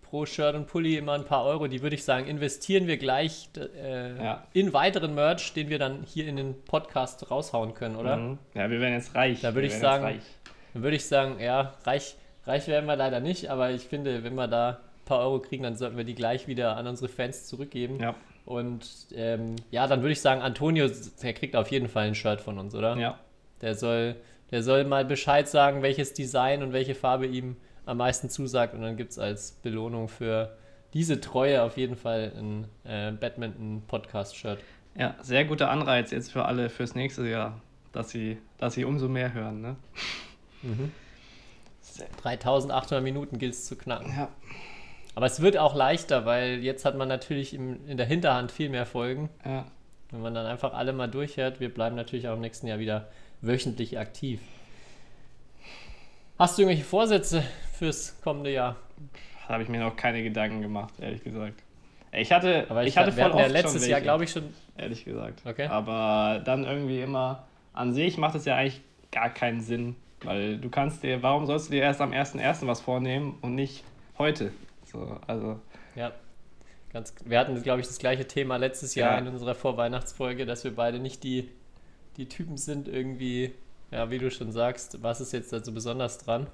pro 0.02 0.26
Shirt 0.26 0.54
und 0.54 0.66
Pulli 0.66 0.96
immer 0.96 1.12
ein 1.14 1.24
paar 1.24 1.44
Euro. 1.44 1.66
Die 1.66 1.82
würde 1.82 1.94
ich 1.96 2.04
sagen, 2.04 2.26
investieren 2.26 2.86
wir 2.86 2.96
gleich 2.98 3.48
äh, 3.56 4.22
Ja. 4.22 4.46
in 4.52 4.72
weiteren 4.72 5.14
Merch, 5.14 5.52
den 5.54 5.68
wir 5.68 5.78
dann 5.78 6.02
hier 6.06 6.28
in 6.28 6.36
den 6.36 6.62
Podcast 6.64 7.30
raushauen 7.30 7.74
können, 7.74 7.96
oder? 7.96 8.16
Mhm. 8.16 8.38
Ja, 8.54 8.70
wir 8.70 8.80
werden 8.80 8.94
jetzt 8.94 9.14
reich. 9.14 9.40
Da 9.40 9.54
würde 9.54 9.66
ich 9.68 9.74
sagen-. 9.78 10.20
Dann 10.74 10.82
würde 10.82 10.96
ich 10.96 11.06
sagen, 11.06 11.40
ja, 11.40 11.72
reich, 11.84 12.16
reich 12.44 12.68
werden 12.68 12.84
wir 12.86 12.96
leider 12.96 13.20
nicht, 13.20 13.50
aber 13.50 13.70
ich 13.70 13.82
finde, 13.82 14.22
wenn 14.22 14.34
wir 14.34 14.46
da 14.48 14.68
ein 14.68 15.04
paar 15.06 15.20
Euro 15.20 15.40
kriegen, 15.40 15.62
dann 15.62 15.76
sollten 15.76 15.96
wir 15.96 16.04
die 16.04 16.14
gleich 16.14 16.46
wieder 16.46 16.76
an 16.76 16.86
unsere 16.86 17.08
Fans 17.08 17.46
zurückgeben. 17.46 17.98
Ja, 17.98 18.14
Und 18.46 19.08
ähm, 19.12 19.56
ja, 19.72 19.86
dann 19.88 20.00
würde 20.00 20.12
ich 20.12 20.20
sagen, 20.20 20.41
Antonio, 20.41 20.88
der 21.20 21.34
kriegt 21.34 21.56
auf 21.56 21.70
jeden 21.70 21.88
Fall 21.88 22.06
ein 22.06 22.15
Shirt 22.15 22.41
von 22.41 22.58
uns, 22.58 22.74
oder? 22.74 22.96
ja. 22.96 23.19
Der 23.60 23.74
soll, 23.74 24.17
der 24.50 24.62
soll 24.62 24.84
mal 24.84 25.05
Bescheid 25.05 25.48
sagen, 25.48 25.82
welches 25.82 26.15
Design 26.15 26.62
und 26.62 26.72
welche 26.72 26.94
Farbe 26.94 27.26
ihm 27.26 27.56
am 27.86 27.96
meisten 27.96 28.31
zusagt. 28.31 28.74
Und 28.74 28.82
dann 28.82 28.96
gibt 28.96 29.12
es 29.12 29.19
als 29.19 29.53
Belohnung 29.62 30.08
für 30.08 30.56
diese 30.93 31.20
Treue 31.20 31.62
auf 31.62 31.76
jeden 31.76 31.96
Fall 31.96 32.32
ein 32.36 32.69
äh, 32.84 33.12
Badminton-Podcast-Shirt. 33.12 34.60
Ja, 34.96 35.17
sehr 35.22 35.44
guter 35.44 35.70
Anreiz 35.70 36.10
jetzt 36.10 36.31
für 36.31 36.44
alle 36.44 36.70
fürs 36.70 36.94
nächste 36.94 37.26
Jahr, 37.26 37.60
dass 37.93 38.10
sie, 38.10 38.38
dass 38.58 38.74
sie 38.74 38.84
umso 38.84 39.08
mehr 39.08 39.32
hören, 39.34 39.60
ne? 39.60 39.76
3800 42.22 43.03
Minuten 43.03 43.38
gilt 43.38 43.55
es 43.55 43.65
zu 43.65 43.76
knacken. 43.76 44.12
Ja. 44.17 44.29
Aber 45.17 45.25
es 45.25 45.41
wird 45.41 45.56
auch 45.56 45.75
leichter, 45.75 46.27
weil 46.27 46.63
jetzt 46.63 46.85
hat 46.85 46.94
man 46.94 47.08
natürlich 47.08 47.55
im, 47.55 47.89
in 47.89 47.96
der 47.96 48.05
Hinterhand 48.05 48.53
viel 48.53 48.69
mehr 48.69 48.85
Folgen. 48.85 49.31
Ja. 49.46 49.65
Wenn 50.11 50.20
man 50.20 50.35
dann 50.35 50.44
einfach 50.44 50.75
alle 50.75 50.93
mal 50.93 51.08
durchhört, 51.08 51.58
wir 51.58 51.73
bleiben 51.73 51.96
natürlich 51.96 52.29
auch 52.29 52.35
im 52.35 52.43
nächsten 52.43 52.67
Jahr 52.67 52.79
wieder 52.79 53.08
wöchentlich 53.41 53.99
aktiv. 53.99 54.43
Hast 56.39 56.58
du 56.58 56.63
irgendwelche 56.63 56.85
Vorsätze 56.85 57.43
fürs 57.73 58.20
kommende 58.20 58.53
Jahr? 58.53 58.77
Habe 59.49 59.63
ich 59.63 59.70
mir 59.70 59.81
noch 59.81 59.96
keine 59.96 60.23
Gedanken 60.23 60.61
gemacht, 60.61 60.93
ehrlich 61.01 61.25
gesagt. 61.25 61.63
Ich 62.13 62.31
hatte, 62.31 62.67
Aber 62.69 62.82
ich, 62.82 62.89
ich 62.89 62.99
hatte 62.99 63.13
voll 63.13 63.25
hatten 63.25 63.39
ja 63.39 63.44
oft 63.44 63.53
letztes 63.53 63.82
schon 63.82 63.91
Jahr, 63.91 63.96
welche. 63.96 64.05
glaube 64.05 64.25
ich, 64.25 64.31
schon. 64.31 64.55
ehrlich 64.77 65.05
gesagt. 65.06 65.41
Okay. 65.46 65.67
Aber 65.69 66.43
dann 66.44 66.65
irgendwie 66.65 67.01
immer, 67.01 67.44
an 67.73 67.94
sich 67.94 68.19
macht 68.19 68.35
es 68.35 68.44
ja 68.44 68.56
eigentlich 68.56 68.82
gar 69.13 69.31
keinen 69.31 69.63
Sinn, 69.63 69.96
weil 70.23 70.58
du 70.58 70.69
kannst 70.69 71.03
dir, 71.03 71.23
warum 71.23 71.46
sollst 71.46 71.69
du 71.69 71.73
dir 71.73 71.85
erst 71.85 72.03
am 72.03 72.13
1.1. 72.13 72.67
was 72.67 72.82
vornehmen 72.82 73.39
und 73.41 73.55
nicht 73.55 73.82
heute? 74.19 74.53
So, 74.86 75.19
also, 75.26 75.60
Ja, 75.94 76.12
ganz, 76.93 77.14
wir 77.24 77.38
hatten, 77.38 77.60
glaube 77.62 77.81
ich, 77.81 77.86
das 77.86 77.98
gleiche 77.98 78.26
Thema 78.26 78.56
letztes 78.56 78.94
Jahr 78.94 79.12
Ja. 79.12 79.19
in 79.19 79.28
unserer 79.28 79.55
Vorweihnachtsfolge, 79.55 80.46
dass 80.46 80.64
wir 80.64 80.74
beide 80.74 80.98
nicht 80.98 81.22
die, 81.24 81.50
die 82.16 82.28
Typen 82.28 82.56
sind, 82.56 82.88
irgendwie, 82.88 83.52
ja, 83.90 84.10
wie 84.10 84.19
du 84.19 84.31
schon 84.31 84.52
sagst, 84.52 85.02
was 85.02 85.20
ist 85.20 85.32
jetzt 85.32 85.52
da 85.52 85.62
so 85.62 85.72
besonders 85.72 86.19
dran? 86.19 86.46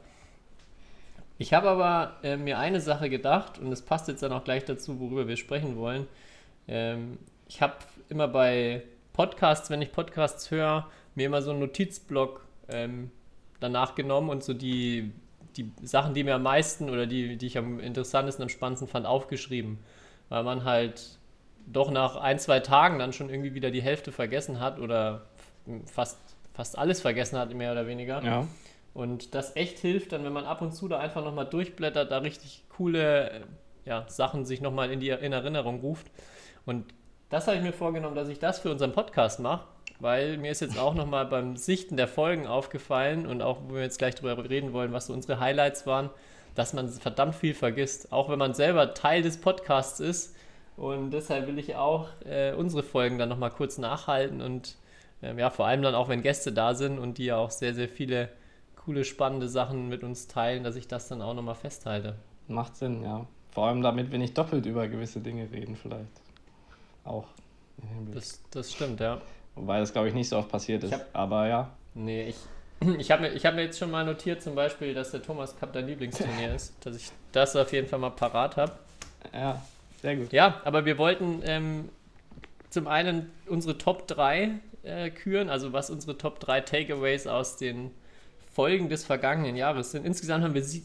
Ich 1.38 1.52
habe 1.52 1.68
aber 1.68 2.16
äh, 2.22 2.36
mir 2.36 2.58
eine 2.58 2.80
Sache 2.80 3.10
gedacht 3.10 3.58
und 3.58 3.72
es 3.72 3.82
passt 3.82 4.08
jetzt 4.08 4.22
dann 4.22 4.32
auch 4.32 4.44
gleich 4.44 4.64
dazu, 4.64 5.00
worüber 5.00 5.26
wir 5.28 5.36
sprechen 5.36 5.76
wollen. 5.76 6.06
Ähm, 6.68 7.18
ich 7.48 7.60
habe 7.60 7.74
immer 8.08 8.28
bei 8.28 8.82
Podcasts, 9.12 9.68
wenn 9.70 9.82
ich 9.82 9.92
Podcasts 9.92 10.50
höre, 10.50 10.88
mir 11.14 11.26
immer 11.26 11.42
so 11.42 11.50
einen 11.50 11.60
Notizblock 11.60 12.46
ähm, 12.68 13.10
danach 13.60 13.94
genommen 13.94 14.30
und 14.30 14.44
so 14.44 14.54
die, 14.54 15.12
die 15.56 15.73
Sachen, 15.82 16.14
die 16.14 16.25
mir 16.25 16.35
am 16.35 16.42
meisten 16.42 16.90
oder 16.90 17.06
die, 17.06 17.37
die 17.37 17.47
ich 17.47 17.59
am 17.59 17.80
interessantesten, 17.80 18.42
am 18.42 18.49
spannendsten 18.49 18.88
fand, 18.88 19.06
aufgeschrieben. 19.06 19.78
Weil 20.28 20.44
man 20.44 20.64
halt 20.64 21.18
doch 21.66 21.90
nach 21.90 22.16
ein, 22.16 22.38
zwei 22.38 22.61
Tagen 22.61 22.99
dann 22.99 23.12
schon 23.12 23.30
irgendwie 23.30 23.54
wieder 23.54 23.71
die 23.71 23.82
Hälfte 23.82 24.12
vergessen 24.12 24.61
hat 24.61 24.78
oder 24.78 25.26
fast, 25.87 26.18
fast 26.54 26.78
alles 26.78 27.00
vergessen 27.00 27.38
hat, 27.38 27.52
mehr 27.54 27.73
oder 27.73 27.87
weniger. 27.87 28.23
ja. 28.23 28.47
Und 28.94 29.35
das 29.35 29.56
echt 29.56 29.78
hilft 29.78 30.12
dann, 30.12 30.25
wenn 30.25 30.32
man 30.32 30.44
ab 30.44 30.61
und 30.61 30.73
zu 30.73 30.87
da 30.87 30.99
einfach 30.99 31.25
nochmal 31.25 31.47
durchblättert, 31.47 32.11
da 32.11 32.18
richtig 32.18 32.64
coole 32.76 33.47
ja, 33.85 34.04
Sachen 34.09 34.44
sich 34.44 34.61
nochmal 34.61 34.90
in, 34.90 35.00
die, 35.00 35.09
in 35.09 35.32
Erinnerung 35.32 35.80
ruft. 35.80 36.06
Und 36.66 36.92
das 37.30 37.47
habe 37.47 37.56
ich 37.56 37.62
mir 37.62 37.73
vorgenommen, 37.73 38.14
dass 38.14 38.28
ich 38.28 38.38
das 38.38 38.59
für 38.59 38.71
unseren 38.71 38.92
Podcast 38.92 39.40
mache, 39.40 39.66
weil 40.02 40.37
mir 40.37 40.50
ist 40.50 40.61
jetzt 40.61 40.78
auch 40.78 40.94
nochmal 40.94 41.26
beim 41.26 41.56
Sichten 41.56 41.97
der 41.97 42.09
Folgen 42.09 42.47
aufgefallen 42.47 43.25
und 43.25 43.40
auch, 43.40 43.59
wo 43.68 43.76
wir 43.76 43.82
jetzt 43.82 43.99
gleich 43.99 44.16
drüber 44.16 44.37
reden 44.50 44.73
wollen, 44.73 44.92
was 44.92 45.06
so 45.06 45.12
unsere 45.12 45.38
Highlights 45.38 45.87
waren, 45.87 46.11
dass 46.56 46.73
man 46.73 46.88
verdammt 46.88 47.37
viel 47.37 47.54
vergisst, 47.54 48.12
auch 48.12 48.28
wenn 48.28 48.38
man 48.38 48.52
selber 48.52 48.94
Teil 48.94 49.23
des 49.23 49.40
Podcasts 49.40 50.00
ist. 50.00 50.37
Und 50.76 51.12
deshalb 51.12 51.47
will 51.47 51.59
ich 51.59 51.76
auch 51.76 52.09
äh, 52.25 52.52
unsere 52.52 52.82
Folgen 52.82 53.18
dann 53.18 53.28
nochmal 53.28 53.50
kurz 53.50 53.78
nachhalten 53.78 54.40
und 54.40 54.76
ähm, 55.23 55.38
ja, 55.38 55.50
vor 55.50 55.66
allem 55.66 55.82
dann 55.82 55.94
auch, 55.94 56.09
wenn 56.09 56.23
Gäste 56.23 56.52
da 56.52 56.75
sind 56.75 56.99
und 56.99 57.18
die 57.18 57.26
ja 57.26 57.37
auch 57.37 57.52
sehr, 57.52 57.73
sehr 57.73 57.88
viele 57.88 58.28
coole, 58.85 59.04
spannende 59.04 59.49
Sachen 59.49 59.88
mit 59.88 60.02
uns 60.02 60.26
teilen, 60.26 60.64
dass 60.64 60.75
ich 60.75 60.88
das 60.88 61.06
dann 61.06 61.23
auch 61.23 61.35
nochmal 61.35 61.54
festhalte. 61.54 62.16
Macht 62.49 62.76
Sinn, 62.76 63.04
ja. 63.04 63.26
Vor 63.52 63.68
allem 63.68 63.82
damit 63.82 64.11
wir 64.11 64.18
nicht 64.18 64.37
doppelt 64.37 64.66
über 64.66 64.88
gewisse 64.88 65.21
Dinge 65.21 65.49
reden, 65.52 65.76
vielleicht. 65.76 66.21
Auch. 67.04 67.28
Das, 68.12 68.42
das 68.50 68.73
stimmt, 68.73 69.00
ja. 69.00 69.21
Wobei 69.54 69.80
das, 69.80 69.92
glaube 69.92 70.09
ich, 70.09 70.14
nicht 70.14 70.28
so 70.28 70.38
oft 70.38 70.49
passiert 70.49 70.85
ist. 70.85 70.92
Hab, 70.92 71.06
aber 71.12 71.47
ja. 71.49 71.71
Nee, 71.94 72.28
ich, 72.28 72.37
ich 72.99 73.11
habe 73.11 73.23
mir, 73.23 73.35
hab 73.35 73.54
mir 73.54 73.62
jetzt 73.62 73.78
schon 73.78 73.90
mal 73.90 74.04
notiert, 74.04 74.42
zum 74.42 74.54
Beispiel, 74.54 74.94
dass 74.94 75.11
der 75.11 75.23
Thomas 75.23 75.59
Cup 75.59 75.73
dein 75.73 75.87
Lieblingsturnier 75.87 76.54
ist. 76.54 76.75
Dass 76.85 76.97
ich 76.97 77.11
das 77.32 77.56
auf 77.56 77.73
jeden 77.73 77.87
Fall 77.87 77.99
mal 77.99 78.11
parat 78.11 78.56
habe. 78.56 78.73
Ja, 79.32 79.62
sehr 80.00 80.16
gut. 80.16 80.32
Ja, 80.32 80.61
aber 80.64 80.85
wir 80.85 80.99
wollten 80.99 81.42
ähm, 81.44 81.88
zum 82.71 82.88
einen 82.88 83.30
unsere 83.47 83.78
Top 83.78 84.06
3 84.09 84.50
äh, 84.82 85.11
küren, 85.11 85.49
also 85.49 85.73
was 85.73 85.90
unsere 85.90 86.18
Top 86.18 86.40
3 86.40 86.62
Takeaways 86.62 87.26
aus 87.26 87.56
den 87.56 87.90
Folgen 88.52 88.88
des 88.88 89.04
vergangenen 89.04 89.56
Jahres 89.56 89.92
sind. 89.92 90.04
Insgesamt 90.04 90.44
haben 90.44 90.54
wir 90.54 90.62
sie. 90.62 90.82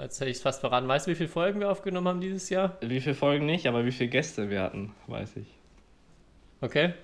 Jetzt 0.00 0.20
hätte 0.20 0.30
ich 0.30 0.38
es 0.38 0.42
fast 0.42 0.60
verraten. 0.60 0.88
Weißt 0.88 1.06
du, 1.06 1.12
wie 1.12 1.14
viele 1.14 1.28
Folgen 1.28 1.60
wir 1.60 1.70
aufgenommen 1.70 2.08
haben 2.08 2.20
dieses 2.20 2.48
Jahr? 2.50 2.76
Wie 2.80 3.00
viele 3.00 3.14
Folgen 3.14 3.46
nicht, 3.46 3.66
aber 3.66 3.84
wie 3.84 3.92
viele 3.92 4.10
Gäste 4.10 4.50
wir 4.50 4.62
hatten, 4.62 4.92
weiß 5.06 5.36
ich. 5.36 5.46
Okay, 6.60 6.94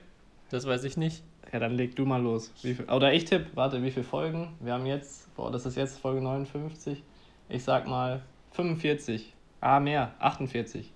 das 0.51 0.67
weiß 0.67 0.85
ich 0.85 0.97
nicht. 0.97 1.23
Ja, 1.53 1.59
dann 1.59 1.73
leg 1.73 1.97
du 1.97 2.05
mal 2.05 2.23
los. 2.23 2.53
Viel, 2.61 2.81
oder 2.85 3.13
ich 3.13 3.25
tippe, 3.25 3.51
warte, 3.55 3.83
wie 3.83 3.91
viele 3.91 4.05
Folgen? 4.05 4.57
Wir 4.61 4.75
haben 4.75 4.87
jetzt, 4.87 5.35
boah, 5.35 5.51
das 5.51 5.67
ist 5.67 5.77
jetzt 5.77 5.99
Folge 5.99 6.21
59. 6.21 7.03
Ich 7.49 7.65
sag 7.65 7.87
mal 7.87 8.23
45. 8.53 9.33
Ah, 9.61 9.81
mehr, 9.81 10.13
48. 10.21 10.93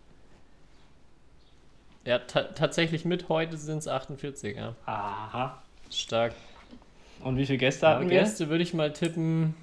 Ja, 2.05 2.19
tatsächlich 2.19 3.05
mit 3.05 3.29
heute 3.29 3.57
sind 3.57 3.79
es 3.79 3.89
48, 3.89 4.57
ja. 4.57 4.75
Aha. 4.85 5.63
Stark. 5.91 6.35
Und 7.23 7.39
wie 7.39 7.47
viele 7.47 7.59
Gäste 7.59 7.89
hatten 7.89 8.11
wir? 8.11 8.21
Gäste 8.21 8.49
würde 8.49 8.63
ich 8.63 8.75
mal 8.75 8.93
tippen. 8.93 9.55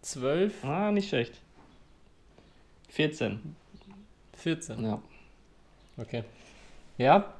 12. 0.00 0.64
Ah, 0.64 0.90
nicht 0.90 1.08
schlecht. 1.08 1.40
14. 2.88 3.54
14. 4.36 4.84
Ja. 4.84 5.02
Okay. 5.96 6.24
Ja. 6.96 7.34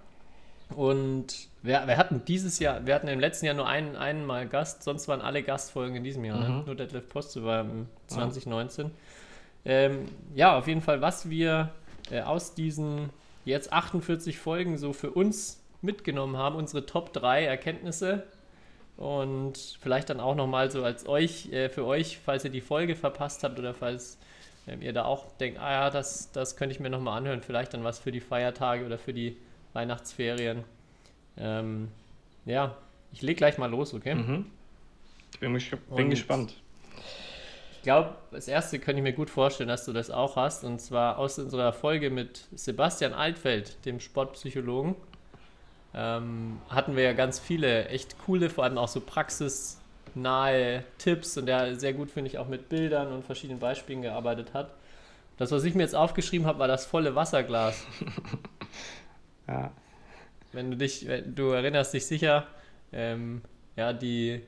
Und 0.70 1.48
wir, 1.62 1.86
wir 1.86 1.96
hatten 1.96 2.24
dieses 2.24 2.58
Jahr, 2.58 2.86
wir 2.86 2.94
hatten 2.94 3.08
im 3.08 3.20
letzten 3.20 3.46
Jahr 3.46 3.54
nur 3.54 3.68
einen, 3.68 3.96
einen 3.96 4.24
Mal 4.24 4.48
Gast, 4.48 4.82
sonst 4.82 5.08
waren 5.08 5.20
alle 5.20 5.42
Gastfolgen 5.42 5.96
in 5.96 6.04
diesem 6.04 6.24
Jahr. 6.24 6.40
Ne? 6.40 6.48
Mhm. 6.48 6.56
Ne? 6.56 6.62
Nur 6.66 6.74
Detlef 6.74 7.08
Poste 7.08 7.44
war 7.44 7.60
im 7.60 7.86
2019. 8.08 8.86
Ja. 8.86 8.90
Ähm, 9.66 10.08
ja, 10.34 10.58
auf 10.58 10.66
jeden 10.66 10.82
Fall, 10.82 11.00
was 11.00 11.30
wir 11.30 11.70
äh, 12.10 12.20
aus 12.20 12.54
diesen 12.54 13.10
jetzt 13.44 13.72
48 13.72 14.38
Folgen 14.38 14.78
so 14.78 14.92
für 14.92 15.10
uns 15.10 15.60
mitgenommen 15.82 16.36
haben, 16.36 16.56
unsere 16.56 16.86
Top 16.86 17.12
3 17.12 17.44
Erkenntnisse. 17.44 18.24
Und 18.96 19.78
vielleicht 19.80 20.10
dann 20.10 20.20
auch 20.20 20.36
nochmal 20.36 20.70
so 20.70 20.84
als 20.84 21.08
euch, 21.08 21.50
äh, 21.52 21.68
für 21.68 21.84
euch, 21.84 22.18
falls 22.24 22.44
ihr 22.44 22.50
die 22.50 22.60
Folge 22.60 22.94
verpasst 22.94 23.42
habt 23.42 23.58
oder 23.58 23.74
falls 23.74 24.18
ähm, 24.68 24.82
ihr 24.82 24.92
da 24.92 25.04
auch 25.04 25.32
denkt, 25.38 25.58
ah 25.58 25.72
ja, 25.72 25.90
das, 25.90 26.30
das 26.30 26.56
könnte 26.56 26.74
ich 26.74 26.80
mir 26.80 26.90
nochmal 26.90 27.18
anhören, 27.18 27.42
vielleicht 27.42 27.74
dann 27.74 27.84
was 27.84 27.98
für 27.98 28.12
die 28.12 28.20
Feiertage 28.20 28.86
oder 28.86 28.98
für 28.98 29.12
die 29.12 29.36
Weihnachtsferien. 29.74 30.64
Ähm, 31.36 31.88
ja, 32.46 32.76
ich 33.12 33.20
lege 33.20 33.36
gleich 33.36 33.58
mal 33.58 33.70
los, 33.70 33.92
okay? 33.92 34.14
Mhm. 34.14 34.46
Ich 35.32 35.40
bin, 35.40 35.58
bin 35.94 36.10
gespannt. 36.10 36.54
Ich 37.76 37.82
glaube, 37.82 38.14
das 38.30 38.48
erste 38.48 38.78
könnte 38.78 39.00
ich 39.00 39.02
mir 39.02 39.12
gut 39.12 39.28
vorstellen, 39.28 39.68
dass 39.68 39.84
du 39.84 39.92
das 39.92 40.10
auch 40.10 40.36
hast. 40.36 40.64
Und 40.64 40.80
zwar 40.80 41.18
aus 41.18 41.38
unserer 41.38 41.74
Folge 41.74 42.08
mit 42.08 42.46
Sebastian 42.54 43.12
Altfeld, 43.12 43.84
dem 43.84 44.00
Sportpsychologen 44.00 44.96
ähm, 45.94 46.60
hatten 46.68 46.96
wir 46.96 47.04
ja 47.04 47.12
ganz 47.12 47.38
viele 47.38 47.88
echt 47.88 48.18
coole, 48.26 48.50
vor 48.50 48.64
allem 48.64 48.78
auch 48.78 48.88
so 48.88 49.00
praxisnahe 49.00 50.84
Tipps 50.98 51.38
und 51.38 51.46
der 51.46 51.76
sehr 51.78 51.92
gut, 51.92 52.10
finde 52.10 52.30
ich, 52.30 52.38
auch 52.38 52.48
mit 52.48 52.68
Bildern 52.68 53.12
und 53.12 53.24
verschiedenen 53.24 53.60
Beispielen 53.60 54.02
gearbeitet 54.02 54.54
hat. 54.54 54.70
Das, 55.36 55.52
was 55.52 55.64
ich 55.64 55.74
mir 55.74 55.82
jetzt 55.82 55.94
aufgeschrieben 55.94 56.46
habe, 56.46 56.58
war 56.58 56.68
das 56.68 56.84
volle 56.86 57.14
Wasserglas. 57.14 57.84
ja. 59.48 59.72
Wenn 60.52 60.70
du 60.70 60.76
dich, 60.76 61.06
du 61.26 61.50
erinnerst 61.50 61.94
dich 61.94 62.06
sicher, 62.06 62.46
ähm, 62.92 63.42
ja, 63.76 63.92
die, 63.92 64.40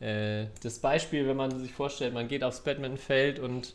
äh, 0.00 0.46
das 0.62 0.80
Beispiel, 0.80 1.28
wenn 1.28 1.36
man 1.36 1.58
sich 1.60 1.72
vorstellt, 1.72 2.14
man 2.14 2.28
geht 2.28 2.42
aufs 2.42 2.60
Badmintonfeld 2.60 3.38
und 3.38 3.74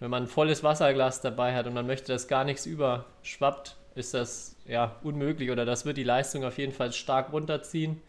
wenn 0.00 0.10
man 0.10 0.24
ein 0.24 0.28
volles 0.28 0.64
Wasserglas 0.64 1.20
dabei 1.20 1.54
hat 1.54 1.68
und 1.68 1.74
man 1.74 1.86
möchte, 1.86 2.12
dass 2.12 2.26
gar 2.26 2.42
nichts 2.44 2.66
überschwappt, 2.66 3.76
ist 3.94 4.14
das 4.14 4.56
ja 4.66 4.96
unmöglich 5.04 5.50
oder 5.50 5.64
das 5.64 5.84
wird 5.84 5.96
die 5.96 6.02
Leistung 6.02 6.44
auf 6.44 6.58
jeden 6.58 6.72
Fall 6.72 6.92
stark 6.92 7.32
runterziehen. 7.32 8.00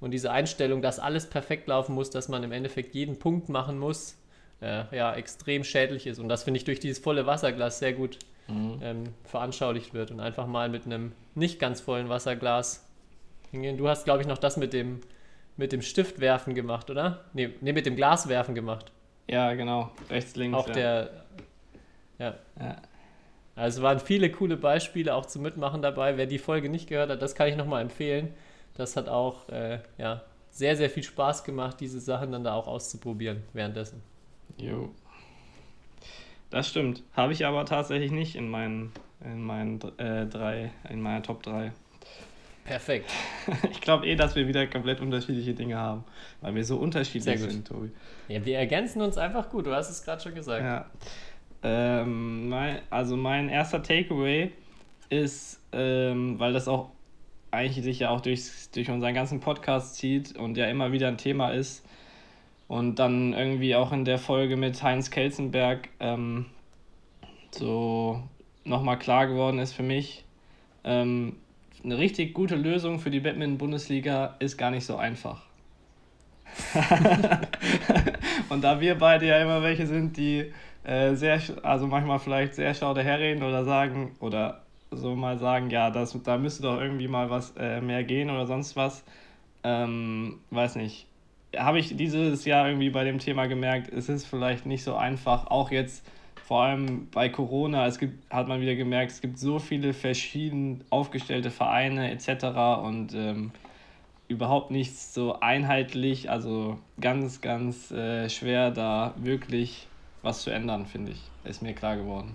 Und 0.00 0.10
diese 0.10 0.30
Einstellung, 0.30 0.82
dass 0.82 0.98
alles 0.98 1.28
perfekt 1.28 1.68
laufen 1.68 1.94
muss, 1.94 2.10
dass 2.10 2.28
man 2.28 2.42
im 2.42 2.52
Endeffekt 2.52 2.94
jeden 2.94 3.18
Punkt 3.18 3.48
machen 3.48 3.78
muss, 3.78 4.16
äh, 4.60 4.84
ja, 4.96 5.14
extrem 5.14 5.64
schädlich 5.64 6.06
ist. 6.06 6.18
Und 6.18 6.28
das 6.28 6.44
finde 6.44 6.58
ich 6.58 6.64
durch 6.64 6.80
dieses 6.80 6.98
volle 6.98 7.26
Wasserglas 7.26 7.78
sehr 7.78 7.92
gut 7.92 8.18
mhm. 8.48 8.78
ähm, 8.82 9.04
veranschaulicht 9.24 9.94
wird. 9.94 10.10
Und 10.10 10.20
einfach 10.20 10.46
mal 10.46 10.68
mit 10.68 10.86
einem 10.86 11.12
nicht 11.34 11.58
ganz 11.58 11.80
vollen 11.80 12.08
Wasserglas 12.08 12.88
hingehen. 13.50 13.76
Du 13.76 13.88
hast, 13.88 14.04
glaube 14.04 14.22
ich, 14.22 14.28
noch 14.28 14.38
das 14.38 14.56
mit 14.56 14.72
dem, 14.72 15.00
mit 15.56 15.72
dem 15.72 15.82
Stift 15.82 16.20
werfen 16.20 16.54
gemacht, 16.54 16.90
oder? 16.90 17.24
Nee, 17.32 17.50
nee, 17.60 17.72
mit 17.72 17.86
dem 17.86 17.96
Glas 17.96 18.28
werfen 18.28 18.54
gemacht. 18.54 18.92
Ja, 19.28 19.54
genau. 19.54 19.90
Rechts, 20.10 20.36
links. 20.36 20.56
Auch 20.56 20.68
ja. 20.68 20.74
der. 20.74 21.10
Ja. 22.18 22.34
ja. 22.58 22.76
Also 23.54 23.82
waren 23.82 24.00
viele 24.00 24.30
coole 24.30 24.56
Beispiele 24.56 25.14
auch 25.14 25.26
zum 25.26 25.42
Mitmachen 25.42 25.82
dabei. 25.82 26.16
Wer 26.16 26.26
die 26.26 26.38
Folge 26.38 26.68
nicht 26.68 26.88
gehört 26.88 27.10
hat, 27.10 27.20
das 27.20 27.34
kann 27.34 27.48
ich 27.48 27.56
nochmal 27.56 27.82
empfehlen. 27.82 28.32
Das 28.74 28.96
hat 28.96 29.08
auch 29.08 29.48
äh, 29.50 29.80
ja, 29.98 30.22
sehr, 30.50 30.76
sehr 30.76 30.88
viel 30.88 31.02
Spaß 31.02 31.44
gemacht, 31.44 31.78
diese 31.80 32.00
Sachen 32.00 32.32
dann 32.32 32.44
da 32.44 32.54
auch 32.54 32.66
auszuprobieren 32.66 33.42
währenddessen. 33.52 34.02
Jo. 34.56 34.94
Das 36.52 36.68
stimmt. 36.68 37.02
Habe 37.16 37.32
ich 37.32 37.46
aber 37.46 37.64
tatsächlich 37.64 38.10
nicht 38.12 38.36
in 38.36 38.48
meinen, 38.48 38.92
in 39.24 39.42
meinen 39.42 39.80
äh, 39.96 40.26
drei, 40.26 40.70
in 40.90 41.00
meiner 41.00 41.22
Top 41.22 41.42
3. 41.42 41.72
Perfekt. 42.64 43.10
Ich 43.72 43.80
glaube 43.80 44.06
eh, 44.06 44.14
dass 44.14 44.36
wir 44.36 44.46
wieder 44.46 44.66
komplett 44.66 45.00
unterschiedliche 45.00 45.54
Dinge 45.54 45.78
haben, 45.78 46.04
weil 46.42 46.54
wir 46.54 46.64
so 46.64 46.76
unterschiedlich 46.76 47.40
sind, 47.40 47.66
Tobi. 47.66 47.90
Ja, 48.28 48.44
wir 48.44 48.58
ergänzen 48.58 49.02
uns 49.02 49.18
einfach 49.18 49.48
gut, 49.48 49.66
du 49.66 49.74
hast 49.74 49.90
es 49.90 50.04
gerade 50.04 50.22
schon 50.22 50.34
gesagt. 50.34 50.62
Ja. 50.62 50.86
Ähm, 51.64 52.48
mein, 52.48 52.80
also 52.90 53.16
mein 53.16 53.48
erster 53.48 53.82
Takeaway 53.82 54.52
ist, 55.08 55.58
ähm, 55.72 56.38
weil 56.38 56.52
das 56.52 56.68
auch 56.68 56.90
eigentlich 57.50 57.82
sich 57.82 57.98
ja 58.00 58.10
auch 58.10 58.20
durch, 58.20 58.42
durch 58.74 58.90
unseren 58.90 59.14
ganzen 59.14 59.40
Podcast 59.40 59.96
zieht 59.96 60.36
und 60.36 60.56
ja 60.56 60.66
immer 60.66 60.92
wieder 60.92 61.08
ein 61.08 61.18
Thema 61.18 61.50
ist 61.50 61.82
und 62.72 62.98
dann 62.98 63.34
irgendwie 63.34 63.74
auch 63.74 63.92
in 63.92 64.06
der 64.06 64.16
Folge 64.16 64.56
mit 64.56 64.82
Heinz 64.82 65.10
Kelzenberg 65.10 65.90
ähm, 66.00 66.46
so 67.50 68.22
nochmal 68.64 68.98
klar 68.98 69.26
geworden 69.26 69.58
ist 69.58 69.74
für 69.74 69.82
mich, 69.82 70.24
ähm, 70.82 71.36
eine 71.84 71.98
richtig 71.98 72.32
gute 72.32 72.56
Lösung 72.56 72.98
für 72.98 73.10
die 73.10 73.20
Badminton-Bundesliga 73.20 74.36
ist 74.38 74.56
gar 74.56 74.70
nicht 74.70 74.86
so 74.86 74.96
einfach. 74.96 75.42
und 78.48 78.64
da 78.64 78.80
wir 78.80 78.96
beide 78.96 79.26
ja 79.26 79.42
immer 79.42 79.62
welche 79.62 79.86
sind, 79.86 80.16
die 80.16 80.50
äh, 80.84 81.14
sehr, 81.14 81.42
also 81.64 81.86
manchmal 81.86 82.20
vielleicht 82.20 82.54
sehr 82.54 82.72
schlau 82.72 82.94
daherreden 82.94 83.42
oder 83.42 83.66
sagen, 83.66 84.16
oder 84.18 84.62
so 84.90 85.14
mal 85.14 85.38
sagen, 85.38 85.68
ja, 85.68 85.90
das, 85.90 86.18
da 86.22 86.38
müsste 86.38 86.62
doch 86.62 86.80
irgendwie 86.80 87.08
mal 87.08 87.28
was 87.28 87.52
äh, 87.58 87.82
mehr 87.82 88.02
gehen 88.02 88.30
oder 88.30 88.46
sonst 88.46 88.76
was. 88.76 89.04
Ähm, 89.62 90.40
weiß 90.48 90.76
nicht. 90.76 91.11
Habe 91.56 91.78
ich 91.78 91.96
dieses 91.96 92.44
Jahr 92.44 92.66
irgendwie 92.66 92.90
bei 92.90 93.04
dem 93.04 93.18
Thema 93.18 93.46
gemerkt, 93.46 93.92
es 93.92 94.08
ist 94.08 94.26
vielleicht 94.26 94.66
nicht 94.66 94.84
so 94.84 94.94
einfach, 94.94 95.48
auch 95.48 95.70
jetzt 95.70 96.04
vor 96.46 96.62
allem 96.64 97.08
bei 97.10 97.28
Corona, 97.28 97.86
es 97.86 97.98
gibt, 97.98 98.30
hat 98.30 98.48
man 98.48 98.60
wieder 98.60 98.74
gemerkt, 98.74 99.12
es 99.12 99.20
gibt 99.20 99.38
so 99.38 99.58
viele 99.58 99.92
verschieden 99.92 100.84
aufgestellte 100.90 101.50
Vereine 101.50 102.10
etc. 102.10 102.44
und 102.82 103.14
ähm, 103.14 103.52
überhaupt 104.28 104.70
nichts 104.70 105.14
so 105.14 105.38
einheitlich, 105.40 106.30
also 106.30 106.78
ganz, 107.00 107.40
ganz 107.40 107.90
äh, 107.90 108.28
schwer 108.28 108.70
da 108.70 109.14
wirklich 109.16 109.86
was 110.22 110.42
zu 110.42 110.50
ändern, 110.50 110.86
finde 110.86 111.12
ich. 111.12 111.22
Ist 111.44 111.62
mir 111.62 111.74
klar 111.74 111.96
geworden. 111.96 112.34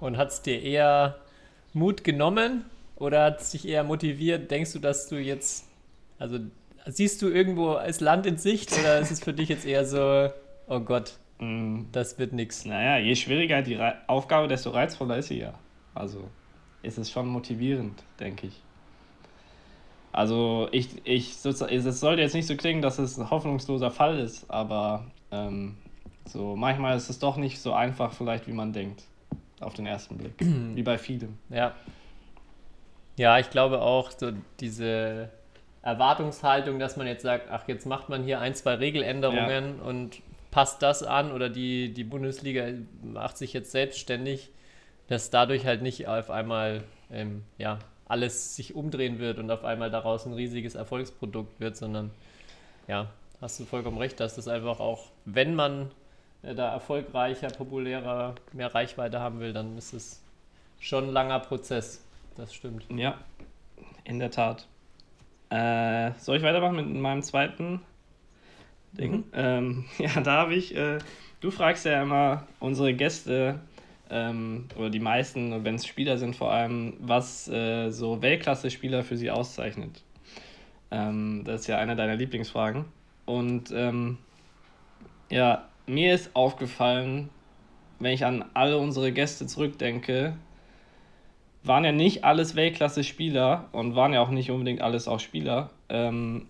Und 0.00 0.16
hat 0.16 0.28
es 0.28 0.42
dir 0.42 0.60
eher 0.60 1.18
Mut 1.72 2.04
genommen 2.04 2.64
oder 2.96 3.24
hat 3.24 3.40
es 3.40 3.50
dich 3.50 3.68
eher 3.68 3.84
motiviert? 3.84 4.50
Denkst 4.50 4.72
du, 4.72 4.78
dass 4.78 5.08
du 5.08 5.16
jetzt, 5.16 5.66
also 6.18 6.38
siehst 6.86 7.22
du 7.22 7.28
irgendwo 7.28 7.72
als 7.72 8.00
Land 8.00 8.26
in 8.26 8.38
Sicht 8.38 8.72
oder 8.78 8.98
ist 9.00 9.10
es 9.10 9.22
für 9.22 9.32
dich 9.32 9.48
jetzt 9.48 9.66
eher 9.66 9.84
so, 9.84 10.30
oh 10.68 10.80
Gott, 10.80 11.18
Mm, 11.38 11.84
das 11.92 12.18
wird 12.18 12.32
nix? 12.32 12.64
Naja, 12.64 12.98
je 12.98 13.14
schwieriger 13.14 13.62
die 13.62 13.74
Rei 13.74 13.94
Aufgabe, 14.06 14.48
desto 14.48 14.70
reizvoller 14.70 15.18
ist 15.18 15.28
sie 15.28 15.38
ja. 15.38 15.54
Also 15.94 16.28
ist 16.82 16.98
es 16.98 17.10
schon 17.10 17.26
motivierend, 17.26 18.02
denke 18.20 18.46
ich. 18.48 18.62
Also 20.12 20.68
ich, 20.72 20.88
ich 21.04 21.36
sozusagen, 21.36 21.74
es 21.74 22.00
sollte 22.00 22.22
jetzt 22.22 22.34
nicht 22.34 22.46
so 22.46 22.56
klingen, 22.56 22.80
dass 22.80 22.98
es 22.98 23.18
ein 23.18 23.30
hoffnungsloser 23.30 23.90
Fall 23.90 24.18
ist, 24.18 24.50
aber 24.50 25.04
ähm, 25.30 25.76
so 26.24 26.56
manchmal 26.56 26.96
ist 26.96 27.10
es 27.10 27.18
doch 27.18 27.36
nicht 27.36 27.60
so 27.60 27.74
einfach 27.74 28.12
vielleicht, 28.12 28.46
wie 28.46 28.52
man 28.52 28.72
denkt, 28.72 29.02
auf 29.60 29.74
den 29.74 29.86
ersten 29.86 30.16
Blick. 30.16 30.34
wie 30.38 30.82
bei 30.82 30.96
vielem. 30.96 31.36
Ja. 31.50 31.74
Ja, 33.18 33.38
ich 33.38 33.50
glaube 33.50 33.80
auch, 33.80 34.10
so 34.10 34.30
diese 34.60 35.30
Erwartungshaltung, 35.86 36.80
dass 36.80 36.96
man 36.96 37.06
jetzt 37.06 37.22
sagt, 37.22 37.48
ach, 37.48 37.68
jetzt 37.68 37.86
macht 37.86 38.08
man 38.08 38.24
hier 38.24 38.40
ein, 38.40 38.56
zwei 38.56 38.74
Regeländerungen 38.74 39.78
und 39.78 40.20
passt 40.50 40.82
das 40.82 41.04
an 41.04 41.30
oder 41.30 41.48
die, 41.48 41.94
die 41.94 42.02
Bundesliga 42.02 42.66
macht 43.04 43.38
sich 43.38 43.52
jetzt 43.52 43.70
selbstständig, 43.70 44.50
dass 45.06 45.30
dadurch 45.30 45.64
halt 45.64 45.82
nicht 45.82 46.08
auf 46.08 46.28
einmal 46.28 46.82
ähm, 47.12 47.44
ja, 47.56 47.78
alles 48.08 48.56
sich 48.56 48.74
umdrehen 48.74 49.20
wird 49.20 49.38
und 49.38 49.48
auf 49.48 49.64
einmal 49.64 49.88
daraus 49.88 50.26
ein 50.26 50.32
riesiges 50.32 50.74
Erfolgsprodukt 50.74 51.60
wird, 51.60 51.76
sondern 51.76 52.10
ja, 52.88 53.08
hast 53.40 53.60
du 53.60 53.64
vollkommen 53.64 53.98
recht, 53.98 54.18
dass 54.18 54.34
das 54.34 54.48
einfach 54.48 54.80
auch, 54.80 55.04
wenn 55.24 55.54
man 55.54 55.92
äh, 56.42 56.56
da 56.56 56.72
erfolgreicher, 56.72 57.46
populärer, 57.46 58.34
mehr 58.52 58.74
Reichweite 58.74 59.20
haben 59.20 59.38
will, 59.38 59.52
dann 59.52 59.78
ist 59.78 59.92
es 59.92 60.20
schon 60.80 61.04
ein 61.04 61.12
langer 61.12 61.38
Prozess. 61.38 62.02
Das 62.36 62.52
stimmt. 62.52 62.86
Ja, 62.90 63.18
in 64.02 64.18
der 64.18 64.32
Tat. 64.32 64.66
Äh, 65.50 66.12
soll 66.18 66.38
ich 66.38 66.42
weitermachen 66.42 66.76
mit 66.76 66.88
meinem 66.88 67.22
zweiten 67.22 67.80
Ding? 68.92 69.12
Mhm. 69.12 69.24
Ähm, 69.32 69.84
ja, 69.98 70.20
da 70.20 70.32
habe 70.32 70.54
ich, 70.54 70.74
äh, 70.76 70.98
du 71.40 71.50
fragst 71.50 71.84
ja 71.84 72.02
immer 72.02 72.46
unsere 72.60 72.94
Gäste, 72.94 73.60
ähm, 74.10 74.66
oder 74.76 74.90
die 74.90 75.00
meisten, 75.00 75.64
wenn 75.64 75.74
es 75.74 75.86
Spieler 75.86 76.18
sind 76.18 76.36
vor 76.36 76.52
allem, 76.52 76.94
was 77.00 77.48
äh, 77.48 77.90
so 77.90 78.22
Weltklasse-Spieler 78.22 79.02
für 79.02 79.16
sie 79.16 79.30
auszeichnet. 79.30 80.02
Ähm, 80.90 81.42
das 81.44 81.62
ist 81.62 81.66
ja 81.66 81.78
eine 81.78 81.96
deiner 81.96 82.16
Lieblingsfragen. 82.16 82.84
Und 83.24 83.72
ähm, 83.72 84.18
ja, 85.30 85.68
mir 85.86 86.14
ist 86.14 86.34
aufgefallen, 86.36 87.30
wenn 87.98 88.12
ich 88.12 88.24
an 88.24 88.44
alle 88.54 88.78
unsere 88.78 89.10
Gäste 89.12 89.46
zurückdenke, 89.46 90.36
waren 91.66 91.84
ja 91.84 91.92
nicht 91.92 92.24
alles 92.24 92.56
Weltklasse-Spieler 92.56 93.68
und 93.72 93.94
waren 93.94 94.12
ja 94.12 94.20
auch 94.20 94.30
nicht 94.30 94.50
unbedingt 94.50 94.80
alles 94.80 95.08
auch 95.08 95.20
Spieler. 95.20 95.70
Ähm, 95.88 96.46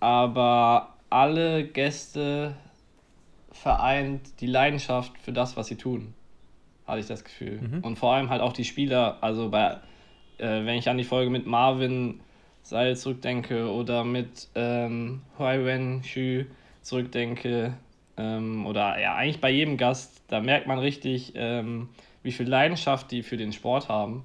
aber 0.00 0.94
alle 1.10 1.64
Gäste 1.64 2.54
vereint 3.52 4.40
die 4.40 4.46
Leidenschaft 4.46 5.18
für 5.18 5.32
das, 5.32 5.56
was 5.56 5.66
sie 5.66 5.76
tun, 5.76 6.14
hatte 6.86 7.00
ich 7.00 7.06
das 7.06 7.24
Gefühl. 7.24 7.60
Mhm. 7.60 7.84
Und 7.84 7.98
vor 7.98 8.14
allem 8.14 8.30
halt 8.30 8.40
auch 8.40 8.52
die 8.52 8.64
Spieler, 8.64 9.18
also 9.20 9.50
bei, 9.50 9.78
äh, 10.38 10.64
wenn 10.64 10.76
ich 10.76 10.88
an 10.88 10.98
die 10.98 11.04
Folge 11.04 11.30
mit 11.30 11.46
Marvin 11.46 12.20
Seil 12.62 12.96
zurückdenke 12.96 13.70
oder 13.70 14.04
mit 14.04 14.48
ähm, 14.54 15.22
Huai 15.38 16.00
Xu 16.02 16.44
zurückdenke, 16.82 17.74
ähm, 18.16 18.66
oder 18.66 19.00
ja, 19.00 19.14
eigentlich 19.14 19.40
bei 19.40 19.50
jedem 19.50 19.76
Gast, 19.76 20.22
da 20.28 20.40
merkt 20.40 20.66
man 20.66 20.78
richtig, 20.78 21.32
ähm, 21.34 21.88
wie 22.22 22.32
viel 22.32 22.48
Leidenschaft 22.48 23.10
die 23.10 23.22
für 23.22 23.36
den 23.36 23.52
Sport 23.52 23.88
haben. 23.88 24.24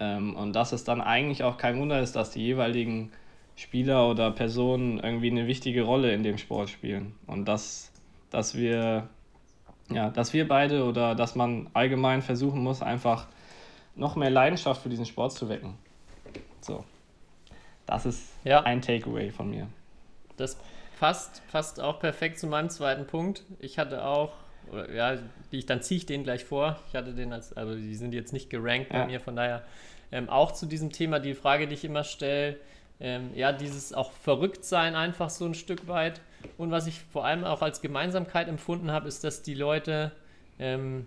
Ähm, 0.00 0.36
und 0.36 0.52
dass 0.54 0.72
es 0.72 0.84
dann 0.84 1.00
eigentlich 1.00 1.42
auch 1.42 1.56
kein 1.56 1.78
Wunder 1.78 2.00
ist, 2.00 2.16
dass 2.16 2.30
die 2.30 2.42
jeweiligen 2.42 3.12
Spieler 3.56 4.08
oder 4.08 4.30
Personen 4.30 4.98
irgendwie 5.00 5.30
eine 5.30 5.46
wichtige 5.46 5.82
Rolle 5.82 6.12
in 6.12 6.22
dem 6.22 6.38
Sport 6.38 6.70
spielen. 6.70 7.14
Und 7.26 7.46
dass, 7.46 7.90
dass 8.30 8.54
wir, 8.54 9.08
ja, 9.90 10.10
dass 10.10 10.32
wir 10.32 10.46
beide 10.46 10.84
oder 10.84 11.14
dass 11.14 11.34
man 11.34 11.68
allgemein 11.74 12.22
versuchen 12.22 12.62
muss, 12.62 12.82
einfach 12.82 13.26
noch 13.96 14.14
mehr 14.14 14.30
Leidenschaft 14.30 14.82
für 14.82 14.88
diesen 14.88 15.06
Sport 15.06 15.32
zu 15.32 15.48
wecken. 15.48 15.74
So. 16.60 16.84
Das 17.84 18.06
ist 18.06 18.30
Ja. 18.44 18.60
ein 18.60 18.80
Takeaway 18.80 19.30
von 19.30 19.50
mir. 19.50 19.66
Das 20.36 20.56
passt, 21.00 21.42
passt 21.50 21.80
auch 21.80 21.98
perfekt 21.98 22.38
zu 22.38 22.46
meinem 22.46 22.70
zweiten 22.70 23.06
Punkt. 23.06 23.42
Ich 23.58 23.78
hatte 23.78 24.04
auch, 24.04 24.32
oder 24.70 24.92
ja, 24.92 25.16
die 25.52 25.58
ich, 25.58 25.66
dann 25.66 25.82
ziehe 25.82 25.98
ich 25.98 26.06
den 26.06 26.24
gleich 26.24 26.44
vor. 26.44 26.78
Ich 26.88 26.94
hatte 26.94 27.12
den 27.14 27.32
als, 27.32 27.52
also 27.56 27.74
die 27.74 27.94
sind 27.94 28.12
jetzt 28.14 28.32
nicht 28.32 28.50
gerankt 28.50 28.90
bei 28.90 28.98
Ja. 28.98 29.06
mir, 29.06 29.20
von 29.20 29.36
daher 29.36 29.62
ähm, 30.12 30.28
auch 30.28 30.52
zu 30.52 30.66
diesem 30.66 30.90
Thema 30.90 31.20
die 31.20 31.34
Frage, 31.34 31.66
die 31.66 31.74
ich 31.74 31.84
immer 31.84 32.04
stelle, 32.04 32.56
ähm, 33.00 33.30
ja, 33.34 33.52
dieses 33.52 33.92
auch 33.92 34.10
verrückt 34.12 34.64
sein 34.64 34.94
einfach 34.96 35.30
so 35.30 35.44
ein 35.44 35.54
Stück 35.54 35.86
weit. 35.86 36.20
Und 36.56 36.70
was 36.70 36.86
ich 36.86 37.00
vor 37.12 37.24
allem 37.24 37.44
auch 37.44 37.62
als 37.62 37.80
Gemeinsamkeit 37.80 38.48
empfunden 38.48 38.90
habe, 38.90 39.06
ist, 39.08 39.22
dass 39.24 39.42
die 39.42 39.54
Leute, 39.54 40.12
ähm, 40.58 41.06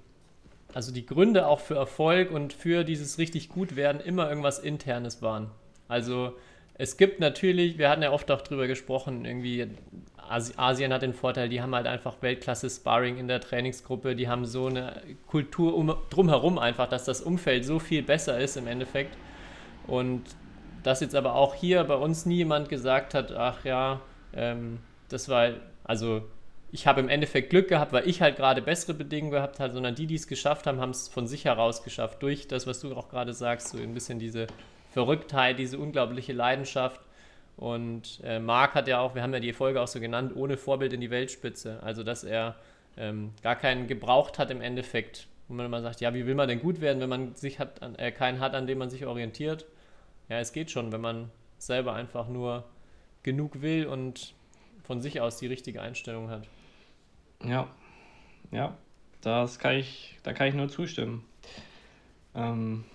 also 0.73 0.93
die 0.93 1.05
Gründe 1.05 1.47
auch 1.47 1.59
für 1.59 1.75
Erfolg 1.75 2.31
und 2.31 2.53
für 2.53 2.83
dieses 2.85 3.17
richtig 3.17 3.49
gut 3.49 3.75
werden, 3.75 4.01
immer 4.01 4.29
irgendwas 4.29 4.59
Internes 4.59 5.21
waren. 5.21 5.51
Also 5.89 6.37
es 6.81 6.97
gibt 6.97 7.19
natürlich, 7.19 7.77
wir 7.77 7.91
hatten 7.91 8.01
ja 8.01 8.11
oft 8.11 8.31
auch 8.31 8.41
drüber 8.41 8.65
gesprochen, 8.65 9.23
irgendwie 9.23 9.67
Asi- 10.17 10.57
Asien 10.57 10.91
hat 10.91 11.03
den 11.03 11.13
Vorteil, 11.13 11.47
die 11.47 11.61
haben 11.61 11.75
halt 11.75 11.85
einfach 11.85 12.15
Weltklasse-Sparring 12.21 13.17
in 13.17 13.27
der 13.27 13.39
Trainingsgruppe, 13.39 14.15
die 14.15 14.27
haben 14.27 14.47
so 14.47 14.65
eine 14.65 14.99
Kultur 15.27 15.75
um, 15.75 15.95
drumherum 16.09 16.57
einfach, 16.57 16.89
dass 16.89 17.05
das 17.05 17.21
Umfeld 17.21 17.65
so 17.65 17.77
viel 17.77 18.01
besser 18.01 18.39
ist 18.39 18.57
im 18.57 18.65
Endeffekt. 18.65 19.15
Und 19.85 20.23
dass 20.81 21.01
jetzt 21.01 21.13
aber 21.13 21.35
auch 21.35 21.53
hier 21.53 21.83
bei 21.83 21.93
uns 21.93 22.25
nie 22.25 22.37
jemand 22.37 22.67
gesagt 22.67 23.13
hat, 23.13 23.31
ach 23.31 23.63
ja, 23.63 24.01
ähm, 24.33 24.79
das 25.07 25.29
war, 25.29 25.51
also 25.83 26.23
ich 26.71 26.87
habe 26.87 26.99
im 26.99 27.09
Endeffekt 27.09 27.51
Glück 27.51 27.67
gehabt, 27.67 27.93
weil 27.93 28.09
ich 28.09 28.23
halt 28.23 28.37
gerade 28.37 28.63
bessere 28.63 28.95
Bedingungen 28.95 29.33
gehabt 29.33 29.59
habe, 29.59 29.71
sondern 29.71 29.93
die, 29.93 30.07
die 30.07 30.15
es 30.15 30.25
geschafft 30.25 30.65
haben, 30.65 30.81
haben 30.81 30.89
es 30.89 31.09
von 31.09 31.27
sich 31.27 31.45
heraus 31.45 31.83
geschafft, 31.83 32.23
durch 32.23 32.47
das, 32.47 32.65
was 32.65 32.79
du 32.79 32.95
auch 32.95 33.07
gerade 33.07 33.35
sagst, 33.35 33.67
so 33.67 33.77
ein 33.77 33.93
bisschen 33.93 34.17
diese 34.17 34.47
Verrücktheit, 34.91 35.57
diese 35.57 35.79
unglaubliche 35.79 36.33
Leidenschaft. 36.33 37.01
Und 37.57 38.21
äh, 38.23 38.39
Marc 38.39 38.75
hat 38.75 38.87
ja 38.87 38.99
auch, 38.99 39.15
wir 39.15 39.23
haben 39.23 39.33
ja 39.33 39.39
die 39.39 39.53
Folge 39.53 39.81
auch 39.81 39.87
so 39.87 39.99
genannt, 39.99 40.33
ohne 40.35 40.57
Vorbild 40.57 40.93
in 40.93 41.01
die 41.01 41.09
Weltspitze. 41.09 41.81
Also, 41.81 42.03
dass 42.03 42.23
er 42.23 42.55
ähm, 42.97 43.31
gar 43.41 43.55
keinen 43.55 43.87
gebraucht 43.87 44.39
hat 44.39 44.51
im 44.51 44.61
Endeffekt. 44.61 45.27
Und 45.47 45.57
man 45.57 45.65
immer 45.65 45.81
sagt, 45.81 46.01
ja, 46.01 46.13
wie 46.13 46.25
will 46.25 46.35
man 46.35 46.47
denn 46.47 46.59
gut 46.59 46.81
werden, 46.81 47.01
wenn 47.01 47.09
man 47.09 47.35
sich 47.35 47.59
hat, 47.59 47.81
äh, 47.97 48.11
keinen 48.11 48.39
hat, 48.39 48.53
an 48.53 48.67
dem 48.67 48.77
man 48.77 48.89
sich 48.89 49.05
orientiert? 49.05 49.65
Ja, 50.29 50.39
es 50.39 50.53
geht 50.53 50.71
schon, 50.71 50.91
wenn 50.91 51.01
man 51.01 51.29
selber 51.57 51.93
einfach 51.93 52.27
nur 52.27 52.63
genug 53.23 53.61
will 53.61 53.85
und 53.85 54.33
von 54.83 55.01
sich 55.01 55.21
aus 55.21 55.37
die 55.37 55.47
richtige 55.47 55.81
Einstellung 55.81 56.29
hat. 56.29 56.47
Ja, 57.43 57.67
ja, 58.51 58.77
das 59.21 59.59
kann 59.59 59.75
ich, 59.75 60.17
da 60.23 60.33
kann 60.33 60.47
ich 60.47 60.53
nur 60.53 60.69
zustimmen. 60.69 61.25
Ähm, 62.33 62.85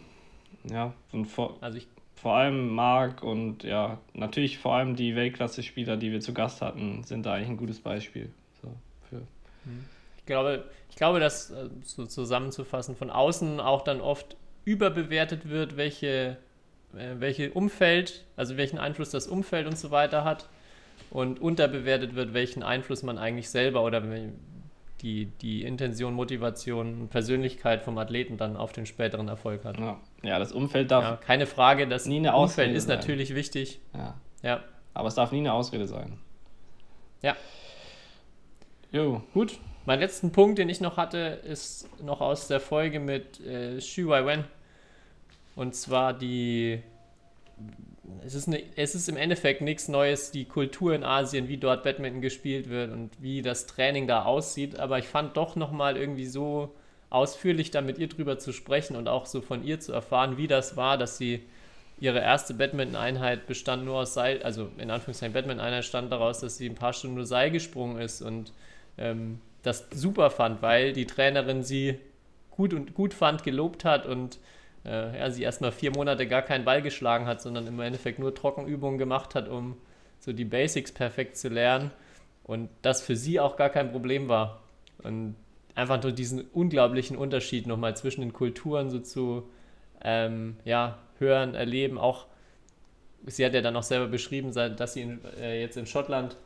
ja, 0.71 0.93
und 1.13 1.27
vor, 1.27 1.57
Also 1.61 1.79
ich 1.79 1.89
vor 2.17 2.35
allem 2.35 2.71
Marc 2.75 3.23
und 3.23 3.63
ja, 3.63 3.99
natürlich 4.15 4.59
vor 4.59 4.75
allem 4.75 4.97
die 4.97 5.15
Weltklasse-Spieler, 5.15 5.97
die 5.97 6.13
wir 6.13 6.21
zu 6.21 6.33
Gast 6.33 6.63
hatten, 6.63 7.05
sind 7.05 7.27
da 7.27 7.35
eigentlich 7.35 7.51
ein 7.51 7.57
gutes 7.57 7.81
Beispiel. 7.81 8.31
So, 8.63 8.69
für, 9.09 9.23
Ich 10.17 10.27
glaube, 10.27 10.65
ich 10.91 10.97
glaube, 10.97 11.21
dass 11.21 11.51
äh, 11.51 11.69
so 11.83 12.07
zusammenzufassen, 12.07 12.97
von 12.97 13.11
außen 13.11 13.61
auch 13.61 13.83
dann 13.83 14.01
oft 14.01 14.37
überbewertet 14.65 15.49
wird, 15.49 15.77
welche, 15.77 16.39
äh, 16.97 17.15
welche 17.19 17.53
Umfeld, 17.53 18.25
also 18.35 18.57
welchen 18.57 18.79
Einfluss 18.79 19.11
das 19.11 19.27
Umfeld 19.27 19.67
und 19.67 19.79
so 19.79 19.91
weiter 19.91 20.25
hat 20.25 20.49
und 21.11 21.41
unterbewertet 21.41 22.15
wird, 22.15 22.33
welchen 22.33 22.63
Einfluss 22.63 23.03
man 23.03 23.19
eigentlich 23.19 23.51
selber 23.51 23.85
oder 23.85 24.01
die, 25.03 25.27
die 25.27 25.63
Intention, 25.63 26.15
Motivation 26.15 27.09
Persönlichkeit 27.09 27.83
vom 27.83 27.99
Athleten 27.99 28.37
dann 28.37 28.57
auf 28.57 28.73
den 28.73 28.87
späteren 28.87 29.29
Erfolg 29.29 29.65
hat. 29.65 29.79
ja. 29.79 30.01
ja, 30.23 30.39
das 30.39 30.53
Umfeld 30.53 30.91
darf, 30.91 31.05
Ja, 31.05 31.17
keine 31.17 31.47
Frage, 31.47 31.87
das 31.87 32.07
Nie 32.07 32.17
eine 32.19 32.29
Umfeld 32.29 32.43
Ausrede 32.51 32.73
ist 32.75 32.87
sein. 32.89 32.97
natürlich 32.97 33.35
wichtig. 33.35 33.81
ja, 33.95 34.15
Ja, 34.43 34.65
aber 34.95 35.09
es 35.09 35.15
darf 35.15 35.33
nie 35.33 35.39
eine 35.39 35.53
Ausrede 35.53 35.87
sein. 35.87 36.19
ja. 37.23 37.37
Jo, 38.93 39.21
Gut, 39.35 39.59
mein 39.85 40.01
letzten 40.01 40.33
Punkt, 40.33 40.59
den 40.59 40.69
ich 40.69 40.81
noch 40.81 40.97
hatte, 40.97 41.19
ist 41.45 41.89
noch 42.03 42.21
aus 42.21 42.49
der 42.49 42.61
Folge 42.61 42.99
mit 43.01 43.41
äh, 43.45 43.79
Xu 43.79 44.09
Wen. 44.09 44.45
Und 45.55 45.75
zwar 45.75 46.13
die. 46.15 46.83
Es 48.25 48.35
ist, 48.35 48.49
ne, 48.49 48.63
es 48.77 48.95
ist 48.95 49.09
im 49.09 49.17
Endeffekt 49.17 49.61
nichts 49.61 49.89
Neues, 49.89 50.31
die 50.31 50.45
Kultur 50.45 50.95
in 50.95 51.05
Asien, 51.05 51.49
wie 51.49 51.57
dort 51.57 51.83
Badminton 51.83 52.21
gespielt 52.21 52.69
wird 52.69 52.93
und 52.93 53.11
wie 53.21 53.43
das 53.43 53.67
Training 53.67 54.07
da 54.07 54.25
aussieht. 54.25 54.79
Aber 54.79 54.99
ich 54.99 55.07
fand 55.07 55.37
doch 55.37 55.57
nochmal 55.57 55.97
irgendwie 55.97 56.27
so 56.27 56.75
ausführlich 57.11 57.71
da 57.71 57.81
mit 57.81 57.99
ihr 57.99 58.09
drüber 58.09 58.39
zu 58.39 58.53
sprechen 58.53 58.97
und 58.97 59.09
auch 59.09 59.27
so 59.27 59.41
von 59.41 59.65
ihr 59.65 59.81
zu 59.81 59.93
erfahren, 59.93 60.37
wie 60.37 60.47
das 60.47 60.77
war, 60.77 60.99
dass 60.99 61.19
sie 61.19 61.43
ihre 61.99 62.21
erste 62.21 62.55
Badminton-Einheit 62.55 63.47
bestand 63.47 63.85
nur 63.85 63.97
aus 64.01 64.15
Seil, 64.15 64.43
also 64.43 64.69
in 64.79 64.91
Anführungszeichen 64.91 65.33
Badminton-Einheit 65.33 65.85
stand 65.85 66.13
daraus, 66.13 66.41
dass 66.41 66.59
sie 66.59 66.69
ein 66.69 66.75
paar 66.75 66.93
Stunden 66.93 67.17
nur 67.17 67.27
Seil 67.27 67.51
gesprungen 67.51 67.99
ist 67.99 68.23
und 68.23 68.53
ähm, 68.99 69.41
das 69.63 69.87
super 69.93 70.31
fand, 70.31 70.63
weil 70.63 70.93
die 70.93 71.07
Trainerin 71.07 71.63
sie 71.63 71.99
gut 72.51 72.75
und 72.75 72.95
gut 72.95 73.15
fand, 73.15 73.45
gelobt 73.45 73.85
hat 73.85 74.07
und 74.07 74.39
äh, 74.87 75.19
ja, 75.19 75.31
sie 75.31 75.43
erstmal 75.43 75.73
vier 75.73 75.91
Monate 75.91 76.27
gar 76.27 76.43
keinen 76.43 76.65
Ball 76.65 76.81
geschlagen 76.83 77.27
hat, 77.27 77.43
sondern 77.43 77.67
im 77.67 77.81
Endeffekt 77.81 78.19
nur 78.19 78.35
Trockenübungen 78.35 78.99
gemacht 78.99 79.35
hat, 79.35 79.49
um 79.49 79.77
so 80.21 80.33
die 80.33 80.45
Basics 80.45 80.93
perfekt 80.93 81.37
zu 81.37 81.49
lernen 81.49 81.91
und 82.45 82.71
das 82.83 83.03
für 83.03 83.17
sie 83.17 83.41
auch 83.41 83.57
gar 83.57 83.71
kein 83.71 83.91
Problem 83.91 84.29
war. 84.29 84.63
Und 85.03 85.37
einfach 85.75 86.03
nur 86.03 86.13
diesen 86.13 86.43
unglaublichen 86.53 87.17
Unterschied 87.17 87.67
nochmal 87.67 87.97
zwischen 87.97 88.23
den 88.23 88.33
Kulturen 88.33 88.89
so 88.89 88.99
zu 89.01 89.49
ähm, 90.03 90.57
ja, 90.65 90.99
hören, 91.19 91.55
erleben, 91.55 91.99
auch 91.99 92.27
sie 93.27 93.45
hat 93.45 93.55
ja 93.55 93.61
dann 93.61 93.77
auch 93.77 93.83
selber 93.83 94.07
beschrieben, 94.07 94.53
dass 94.53 94.95
sie 94.95 95.03
in, 95.03 95.21
äh, 95.41 95.61
jetzt 95.61 95.77
in 95.77 95.87
Schottland 95.87 96.37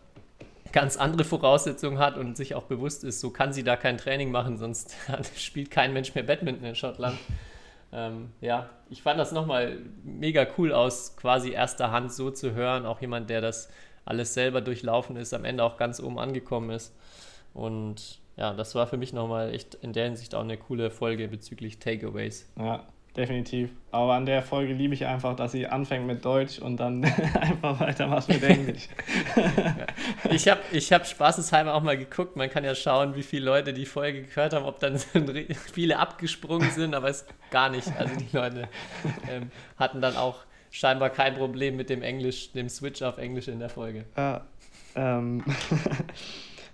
ganz 0.72 0.96
andere 0.96 1.24
Voraussetzungen 1.24 1.98
hat 1.98 2.16
und 2.16 2.36
sich 2.36 2.54
auch 2.54 2.64
bewusst 2.64 3.04
ist, 3.04 3.20
so 3.20 3.30
kann 3.30 3.52
sie 3.52 3.64
da 3.64 3.76
kein 3.76 3.98
Training 3.98 4.30
machen, 4.30 4.56
sonst 4.56 4.94
spielt 5.36 5.70
kein 5.70 5.92
Mensch 5.92 6.14
mehr 6.14 6.24
Badminton 6.24 6.64
in 6.64 6.74
Schottland. 6.74 7.18
Ähm, 7.92 8.32
ja, 8.40 8.70
ich 8.88 9.02
fand 9.02 9.18
das 9.18 9.32
nochmal 9.32 9.78
mega 10.04 10.46
cool 10.58 10.72
aus, 10.72 11.16
quasi 11.16 11.50
erster 11.50 11.90
Hand 11.90 12.12
so 12.12 12.30
zu 12.30 12.54
hören. 12.54 12.86
Auch 12.86 13.00
jemand, 13.00 13.30
der 13.30 13.40
das 13.40 13.70
alles 14.04 14.34
selber 14.34 14.60
durchlaufen 14.60 15.16
ist, 15.16 15.34
am 15.34 15.44
Ende 15.44 15.64
auch 15.64 15.76
ganz 15.76 16.00
oben 16.00 16.18
angekommen 16.18 16.70
ist. 16.70 16.94
Und 17.52 18.20
ja, 18.36 18.54
das 18.54 18.74
war 18.74 18.86
für 18.86 18.96
mich 18.96 19.12
nochmal 19.12 19.52
echt 19.52 19.74
in 19.74 19.92
der 19.92 20.04
Hinsicht 20.04 20.34
auch 20.34 20.42
eine 20.42 20.56
coole 20.56 20.90
Folge 20.90 21.28
bezüglich 21.28 21.78
Takeaways. 21.78 22.48
Ja, 22.56 22.86
definitiv. 23.20 23.70
Aber 23.90 24.14
an 24.14 24.24
der 24.24 24.42
Folge 24.42 24.72
liebe 24.72 24.94
ich 24.94 25.04
einfach, 25.04 25.36
dass 25.36 25.52
sie 25.52 25.66
anfängt 25.66 26.06
mit 26.06 26.24
Deutsch 26.24 26.58
und 26.58 26.78
dann 26.78 27.04
einfach 27.40 27.78
weitermacht 27.78 28.28
mit 28.28 28.42
Englisch. 28.42 28.88
ich 30.30 30.48
habe 30.48 30.60
ich 30.72 30.92
hab 30.92 31.06
spaßeshalber 31.06 31.74
auch 31.74 31.82
mal 31.82 31.98
geguckt. 31.98 32.34
Man 32.34 32.48
kann 32.48 32.64
ja 32.64 32.74
schauen, 32.74 33.14
wie 33.14 33.22
viele 33.22 33.44
Leute 33.44 33.74
die 33.74 33.84
Folge 33.84 34.22
gehört 34.22 34.54
haben, 34.54 34.64
ob 34.64 34.80
dann 34.80 34.98
viele 35.72 35.98
abgesprungen 35.98 36.70
sind, 36.70 36.94
aber 36.94 37.08
es 37.08 37.26
gar 37.50 37.68
nicht. 37.68 37.92
Also 37.98 38.16
die 38.16 38.34
Leute 38.34 38.68
ähm, 39.30 39.50
hatten 39.76 40.00
dann 40.00 40.16
auch 40.16 40.44
scheinbar 40.70 41.10
kein 41.10 41.34
Problem 41.34 41.76
mit 41.76 41.90
dem 41.90 42.02
Englisch, 42.02 42.52
dem 42.52 42.70
Switch 42.70 43.02
auf 43.02 43.18
Englisch 43.18 43.48
in 43.48 43.58
der 43.58 43.68
Folge. 43.68 44.06
Ja, 44.16 44.46
ähm, 44.96 45.44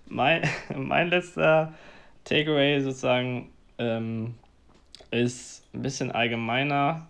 mein, 0.07 0.49
mein 0.75 1.09
letzter 1.09 1.75
Takeaway 2.25 2.81
sozusagen 2.81 3.51
ähm, 3.79 4.35
ist 5.11 5.66
ein 5.77 5.83
bisschen 5.83 6.11
allgemeiner 6.11 7.09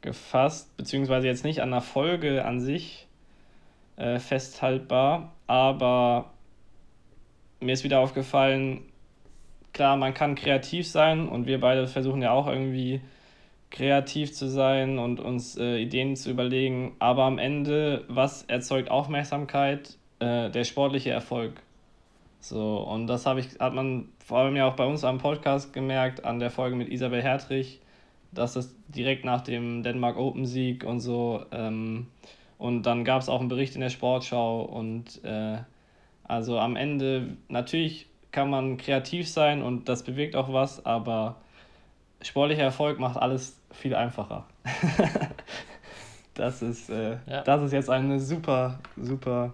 gefasst, 0.00 0.76
beziehungsweise 0.76 1.26
jetzt 1.26 1.44
nicht 1.44 1.60
an 1.60 1.70
der 1.70 1.80
Folge 1.80 2.44
an 2.44 2.60
sich 2.60 3.06
äh, 3.96 4.18
festhaltbar, 4.18 5.32
aber 5.46 6.30
mir 7.60 7.72
ist 7.72 7.84
wieder 7.84 8.00
aufgefallen, 8.00 8.82
klar, 9.72 9.96
man 9.96 10.14
kann 10.14 10.34
kreativ 10.34 10.86
sein 10.88 11.28
und 11.28 11.46
wir 11.46 11.60
beide 11.60 11.86
versuchen 11.86 12.22
ja 12.22 12.30
auch 12.30 12.46
irgendwie 12.46 13.00
kreativ 13.70 14.32
zu 14.32 14.48
sein 14.48 14.98
und 14.98 15.20
uns 15.20 15.56
äh, 15.58 15.78
Ideen 15.78 16.16
zu 16.16 16.30
überlegen, 16.30 16.94
aber 16.98 17.24
am 17.24 17.38
Ende, 17.38 18.04
was 18.08 18.42
erzeugt 18.44 18.90
Aufmerksamkeit? 18.90 19.98
Äh, 20.18 20.50
der 20.50 20.64
sportliche 20.64 21.10
Erfolg. 21.10 21.60
So, 22.40 22.78
und 22.78 23.06
das 23.06 23.26
ich, 23.26 23.58
hat 23.58 23.74
man 23.74 24.08
vor 24.24 24.38
allem 24.38 24.56
ja 24.56 24.68
auch 24.68 24.76
bei 24.76 24.86
uns 24.86 25.04
am 25.04 25.18
Podcast 25.18 25.72
gemerkt, 25.72 26.24
an 26.24 26.38
der 26.38 26.50
Folge 26.50 26.76
mit 26.76 26.88
Isabel 26.88 27.22
Hertrich, 27.22 27.80
dass 28.38 28.56
es 28.56 28.74
direkt 28.88 29.24
nach 29.24 29.40
dem 29.40 29.82
Denmark 29.82 30.16
Open 30.16 30.46
Sieg 30.46 30.84
und 30.84 31.00
so, 31.00 31.44
ähm, 31.52 32.06
und 32.58 32.84
dann 32.84 33.04
gab 33.04 33.20
es 33.20 33.28
auch 33.28 33.40
einen 33.40 33.48
Bericht 33.48 33.74
in 33.74 33.80
der 33.80 33.90
Sportschau 33.90 34.62
und 34.62 35.22
äh, 35.24 35.58
also 36.24 36.58
am 36.58 36.76
Ende, 36.76 37.36
natürlich 37.48 38.06
kann 38.32 38.50
man 38.50 38.76
kreativ 38.76 39.28
sein 39.28 39.62
und 39.62 39.88
das 39.88 40.02
bewegt 40.02 40.36
auch 40.36 40.52
was, 40.52 40.84
aber 40.84 41.36
sportlicher 42.22 42.62
Erfolg 42.62 42.98
macht 42.98 43.16
alles 43.16 43.60
viel 43.72 43.94
einfacher. 43.94 44.46
das 46.34 46.62
ist, 46.62 46.90
äh, 46.90 47.18
ja. 47.26 47.42
das 47.42 47.62
ist 47.62 47.72
jetzt 47.72 47.90
eine 47.90 48.18
super, 48.18 48.78
super, 48.96 49.52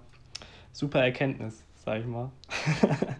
super 0.72 1.00
Erkenntnis, 1.02 1.64
sag 1.84 2.00
ich 2.00 2.06
mal. 2.06 2.30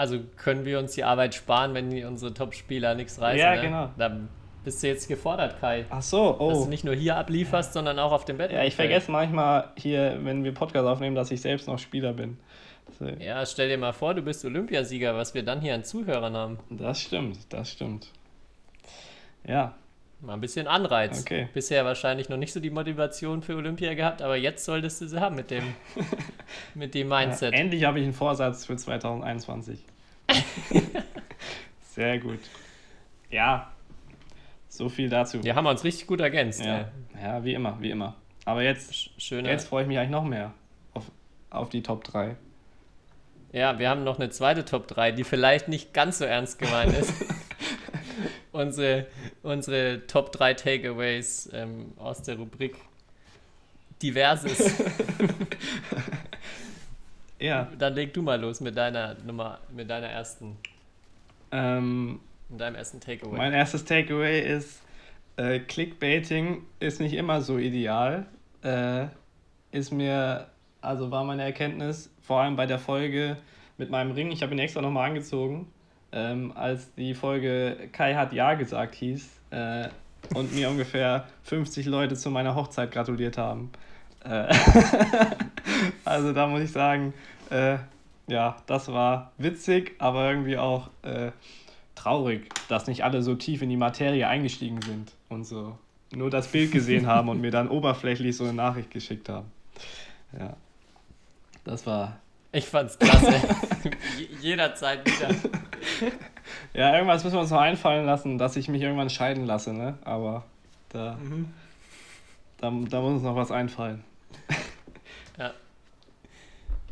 also 0.00 0.18
können 0.36 0.64
wir 0.64 0.78
uns 0.78 0.94
die 0.94 1.04
Arbeit 1.04 1.34
sparen, 1.34 1.74
wenn 1.74 2.04
unsere 2.06 2.32
Top-Spieler 2.32 2.94
nichts 2.94 3.20
reißen. 3.20 3.38
Ja, 3.38 3.56
ne? 3.56 3.60
genau. 3.60 3.90
Dann 3.98 4.28
bist 4.64 4.82
du 4.82 4.88
jetzt 4.88 5.08
gefordert, 5.08 5.60
Kai. 5.60 5.84
Ach 5.90 6.02
so, 6.02 6.36
oh. 6.38 6.50
Dass 6.50 6.64
du 6.64 6.68
nicht 6.68 6.84
nur 6.84 6.94
hier 6.94 7.16
ablieferst, 7.16 7.74
sondern 7.74 7.98
auch 7.98 8.12
auf 8.12 8.24
dem 8.24 8.38
Bett. 8.38 8.50
Ja, 8.50 8.64
ich 8.64 8.74
vergesse 8.74 9.10
manchmal 9.10 9.72
hier, 9.76 10.18
wenn 10.22 10.42
wir 10.42 10.52
Podcast 10.52 10.86
aufnehmen, 10.86 11.14
dass 11.14 11.30
ich 11.30 11.42
selbst 11.42 11.68
noch 11.68 11.78
Spieler 11.78 12.14
bin. 12.14 12.38
So. 12.98 13.06
Ja, 13.06 13.44
stell 13.44 13.68
dir 13.68 13.78
mal 13.78 13.92
vor, 13.92 14.14
du 14.14 14.22
bist 14.22 14.44
Olympiasieger, 14.44 15.14
was 15.14 15.34
wir 15.34 15.44
dann 15.44 15.60
hier 15.60 15.74
an 15.74 15.84
Zuhörern 15.84 16.34
haben. 16.34 16.58
Das 16.70 17.00
stimmt, 17.00 17.38
das 17.50 17.70
stimmt. 17.70 18.08
Ja. 19.46 19.74
Mal 20.22 20.34
ein 20.34 20.40
bisschen 20.40 20.66
Anreiz. 20.66 21.22
Okay. 21.22 21.48
Bisher 21.54 21.84
wahrscheinlich 21.84 22.28
noch 22.28 22.36
nicht 22.36 22.52
so 22.52 22.60
die 22.60 22.68
Motivation 22.68 23.42
für 23.42 23.56
Olympia 23.56 23.94
gehabt, 23.94 24.20
aber 24.20 24.36
jetzt 24.36 24.64
solltest 24.64 25.00
du 25.00 25.08
sie 25.08 25.18
haben 25.18 25.34
mit 25.34 25.50
dem, 25.50 25.64
mit 26.74 26.94
dem 26.94 27.08
Mindset. 27.08 27.54
Ja, 27.54 27.58
endlich 27.58 27.84
habe 27.84 28.00
ich 28.00 28.04
einen 28.04 28.12
Vorsatz 28.12 28.66
für 28.66 28.76
2021. 28.76 29.82
Sehr 31.94 32.18
gut. 32.18 32.40
Ja, 33.30 33.72
so 34.68 34.90
viel 34.90 35.08
dazu. 35.08 35.42
Wir 35.42 35.54
haben 35.54 35.66
uns 35.66 35.84
richtig 35.84 36.06
gut 36.06 36.20
ergänzt. 36.20 36.62
Ja, 36.62 36.90
ja 37.20 37.42
wie 37.42 37.54
immer, 37.54 37.78
wie 37.80 37.90
immer. 37.90 38.16
Aber 38.44 38.62
jetzt, 38.62 39.20
Schöne. 39.20 39.48
jetzt 39.48 39.68
freue 39.68 39.82
ich 39.82 39.88
mich 39.88 39.98
eigentlich 39.98 40.10
noch 40.10 40.24
mehr 40.24 40.52
auf, 40.92 41.04
auf 41.48 41.70
die 41.70 41.82
Top 41.82 42.04
3. 42.04 42.36
Ja, 43.52 43.78
wir 43.78 43.88
haben 43.88 44.04
noch 44.04 44.18
eine 44.18 44.30
zweite 44.30 44.64
Top 44.64 44.86
3, 44.86 45.12
die 45.12 45.24
vielleicht 45.24 45.68
nicht 45.68 45.94
ganz 45.94 46.18
so 46.18 46.24
ernst 46.24 46.58
gemeint 46.58 46.92
ist. 46.92 47.12
unsere, 48.52 49.06
unsere 49.42 50.06
Top 50.06 50.32
3 50.32 50.54
Takeaways 50.54 51.50
ähm, 51.52 51.92
aus 51.96 52.22
der 52.22 52.36
Rubrik 52.36 52.76
Diverses. 54.02 54.58
ja. 57.38 57.70
Dann 57.78 57.94
leg 57.94 58.14
du 58.14 58.22
mal 58.22 58.40
los 58.40 58.60
mit 58.60 58.76
deiner 58.76 59.16
Nummer, 59.26 59.58
mit 59.74 59.90
deiner 59.90 60.08
ersten. 60.08 60.56
Ähm, 61.52 62.20
mit 62.48 62.60
deinem 62.60 62.76
ersten 62.76 63.00
Takeaway. 63.00 63.36
Mein 63.36 63.52
erstes 63.52 63.84
Takeaway 63.84 64.40
ist, 64.40 64.80
äh, 65.36 65.60
Clickbaiting 65.60 66.62
ist 66.80 67.00
nicht 67.00 67.14
immer 67.14 67.42
so 67.42 67.58
ideal. 67.58 68.26
Äh, 68.62 69.06
ist 69.72 69.92
mir, 69.92 70.48
also 70.80 71.10
war 71.10 71.24
meine 71.24 71.44
Erkenntnis, 71.44 72.10
vor 72.22 72.40
allem 72.40 72.56
bei 72.56 72.66
der 72.66 72.78
Folge 72.78 73.36
mit 73.78 73.90
meinem 73.90 74.12
Ring, 74.12 74.30
ich 74.30 74.42
habe 74.42 74.52
ihn 74.52 74.58
extra 74.58 74.82
nochmal 74.82 75.08
angezogen 75.08 75.66
ähm, 76.12 76.52
als 76.54 76.92
die 76.94 77.14
Folge 77.14 77.88
Kai 77.92 78.14
hat 78.14 78.32
Ja 78.32 78.54
gesagt 78.54 78.94
hieß 78.94 79.28
äh, 79.50 79.88
und 80.34 80.54
mir 80.54 80.68
ungefähr 80.68 81.26
50 81.44 81.86
Leute 81.86 82.16
zu 82.16 82.30
meiner 82.30 82.54
Hochzeit 82.54 82.90
gratuliert 82.90 83.38
haben. 83.38 83.70
Äh, 84.24 84.52
also 86.04 86.32
da 86.32 86.46
muss 86.46 86.62
ich 86.62 86.72
sagen, 86.72 87.14
äh, 87.50 87.78
ja, 88.26 88.56
das 88.66 88.88
war 88.92 89.32
witzig, 89.38 89.94
aber 89.98 90.30
irgendwie 90.30 90.58
auch 90.58 90.90
äh, 91.02 91.32
traurig, 91.94 92.48
dass 92.68 92.86
nicht 92.86 93.04
alle 93.04 93.22
so 93.22 93.34
tief 93.34 93.62
in 93.62 93.68
die 93.68 93.76
Materie 93.76 94.26
eingestiegen 94.26 94.80
sind 94.82 95.12
und 95.28 95.44
so 95.44 95.78
nur 96.12 96.30
das 96.30 96.48
Bild 96.48 96.72
gesehen 96.72 97.06
haben 97.06 97.28
und 97.28 97.40
mir 97.40 97.50
dann 97.50 97.68
oberflächlich 97.70 98.36
so 98.36 98.44
eine 98.44 98.52
Nachricht 98.52 98.90
geschickt 98.90 99.28
haben. 99.28 99.50
Ja, 100.38 100.56
das 101.64 101.86
war 101.86 102.18
ich 102.52 102.66
fand's 102.66 102.98
klasse. 102.98 103.40
Jederzeit 104.40 105.06
wieder. 105.06 105.28
Ja, 106.74 106.94
irgendwas 106.94 107.22
müssen 107.22 107.36
wir 107.36 107.42
uns 107.42 107.50
noch 107.50 107.60
einfallen 107.60 108.06
lassen, 108.06 108.38
dass 108.38 108.56
ich 108.56 108.68
mich 108.68 108.82
irgendwann 108.82 109.10
scheiden 109.10 109.46
lasse, 109.46 109.72
ne? 109.72 109.98
Aber 110.04 110.44
da, 110.88 111.16
mhm. 111.20 111.52
da, 112.58 112.70
da 112.70 113.00
muss 113.00 113.14
uns 113.14 113.22
noch 113.22 113.36
was 113.36 113.50
einfallen. 113.50 114.04
Ja. 115.38 115.52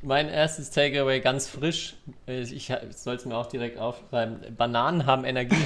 Mein 0.00 0.28
erstes 0.28 0.70
Takeaway 0.70 1.20
ganz 1.20 1.48
frisch. 1.48 1.96
Ich 2.26 2.72
soll 2.90 3.16
es 3.16 3.26
mir 3.26 3.36
auch 3.36 3.46
direkt 3.46 3.78
aufschreiben. 3.78 4.56
Bananen 4.56 5.04
haben 5.04 5.24
Energie. 5.24 5.56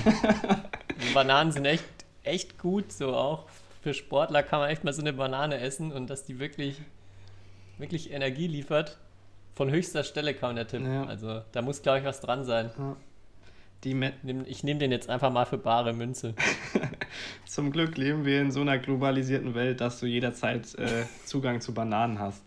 Bananen 1.15 1.53
sind 1.53 1.65
echt, 1.65 1.85
echt 2.25 2.59
gut, 2.59 2.91
so 2.91 3.15
auch 3.15 3.47
für 3.83 3.95
Sportler 3.95 4.43
kann 4.43 4.61
man 4.61 4.71
echt 4.71 4.85
mal 4.85 4.93
so 4.93 5.03
eine 5.03 5.13
Banane 5.13 5.59
essen 5.59 5.93
und 5.93 6.09
dass 6.09 6.25
die 6.25 6.39
wirklich, 6.39 6.81
wirklich 7.79 8.13
Energie 8.13 8.47
liefert. 8.47 8.99
Von 9.55 9.71
höchster 9.71 10.05
Stelle 10.05 10.35
kam 10.35 10.57
der 10.57 10.67
Tipp. 10.67 10.83
Ja. 10.83 11.05
Also 11.05 11.43
da 11.53 11.63
muss, 11.63 11.83
glaube 11.83 11.99
ich, 11.99 12.05
was 12.05 12.21
dran 12.21 12.45
sein. 12.45 12.71
Ja. 12.79 12.97
Ich 13.85 14.65
nehme 14.65 14.79
den 14.79 14.93
jetzt 14.93 15.09
einfach 15.09 15.33
mal 15.33 15.45
für 15.45 15.59
bare 15.59 15.93
Münze. 15.93 16.35
Zum 17.45 17.73
Glück 17.73 17.97
leben 17.97 18.25
wir 18.25 18.41
in 18.41 18.51
so 18.51 18.61
einer 18.61 18.79
globalisierten 18.79 19.55
Welt, 19.55 19.81
dass 19.81 20.01
du 20.01 20.07
jederzeit 20.07 20.75
äh, 20.77 21.05
Zugang 21.25 21.61
zu 21.61 21.75
Bananen 21.75 22.19
hast. 22.19 22.43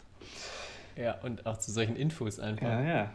Ja, 0.95 1.15
und 1.23 1.45
auch 1.45 1.57
zu 1.57 1.71
solchen 1.71 1.95
Infos 1.95 2.39
einfach. 2.39 2.67
Ja, 2.67 2.81
ja. 2.81 3.09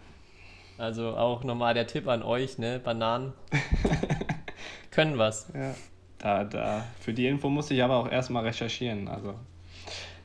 Also 0.77 1.17
auch 1.17 1.45
nochmal 1.45 1.75
der 1.75 1.87
Tipp 1.87 2.09
an 2.09 2.23
euch, 2.23 2.59
ne? 2.59 2.79
Bananen 2.79 3.33
können 4.91 5.19
was. 5.19 5.51
Ja. 5.55 5.75
Da, 6.19 6.45
da. 6.45 6.87
Für 7.01 7.15
die 7.15 7.27
Info 7.27 7.49
musste 7.49 7.75
ich 7.75 7.83
aber 7.83 7.97
auch 7.97 8.11
erstmal 8.11 8.45
recherchieren. 8.45 9.09
Also. 9.09 9.35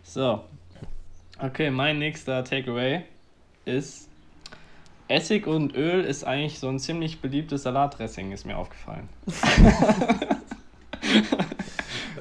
So. 0.03 0.43
Okay, 1.39 1.69
mein 1.69 1.99
nächster 1.99 2.43
Takeaway 2.43 3.03
ist, 3.65 4.10
Essig 5.08 5.48
und 5.48 5.76
Öl 5.76 6.04
ist 6.04 6.24
eigentlich 6.24 6.60
so 6.60 6.68
ein 6.70 6.80
ziemlich 6.80 7.22
beliebtes 7.22 7.63
Salatdressing, 7.63 8.32
ist 8.32 8.46
mir 8.46 8.58
aufgefallen. 8.58 9.08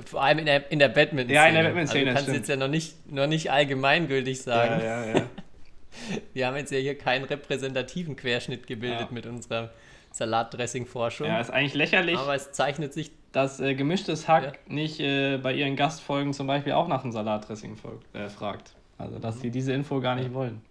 vor 0.05 0.23
allem 0.23 0.39
in 0.39 0.47
der, 0.47 0.71
in 0.71 0.79
der 0.79 0.89
Badminton-Szene. 0.89 1.35
Ja, 1.35 1.47
in 1.47 1.55
der 1.55 1.63
Badminton-Szene, 1.65 2.11
Also 2.11 2.27
du 2.27 2.27
kannst 2.27 2.39
jetzt 2.39 2.49
ja 2.49 2.57
noch 2.57 2.69
nicht, 2.69 3.11
noch 3.11 3.27
nicht 3.27 3.51
allgemeingültig 3.51 4.43
sagen. 4.43 4.81
Ja, 4.81 5.05
ja, 5.07 5.17
ja. 5.17 5.23
Wir 6.35 6.47
haben 6.47 6.57
jetzt 6.57 6.73
ja 6.73 6.79
hier 6.79 6.99
keinen 6.99 7.25
repräsentativen 7.25 8.17
Querschnitt 8.17 8.67
gebildet 8.67 9.01
Ja. 9.01 9.09
mit 9.11 9.27
unserer 9.27 9.71
Salatdressing-Forschung. 10.13 11.27
ja, 11.27 11.41
ist 11.41 11.51
eigentlich 11.51 11.75
lächerlich, 11.75 12.19
aber 12.19 12.35
es 12.35 12.53
zeichnet 12.53 12.93
sich 12.93 13.11
dass 13.35 13.59
äh, 13.59 13.75
gemischtes 13.75 14.29
Hack 14.29 14.45
Ja. 14.45 14.53
nicht 14.75 15.01
äh, 15.01 15.39
bei 15.39 15.53
ihren 15.53 15.77
Gastfolgen 15.77 16.33
zum 16.33 16.47
Beispiel 16.47 16.73
auch 16.73 16.89
nach 16.89 17.03
einem 17.03 17.13
Salatdressing 17.13 17.77
äh, 18.13 18.29
fragt. 18.29 18.75
Also, 18.97 19.19
dass 19.19 19.41
sie 19.41 19.51
diese 19.51 19.73
Info 19.73 20.01
gar 20.01 20.15
nicht 20.15 20.33
wollen. 20.33 20.63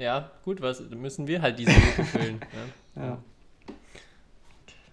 Ja, 0.00 0.30
gut, 0.44 0.62
was 0.62 0.80
müssen 0.80 1.26
wir 1.26 1.42
halt 1.42 1.58
diese 1.58 1.72
Lücke 1.72 2.04
füllen. 2.04 2.40
Ja, 2.96 3.02
Ja. 3.02 3.18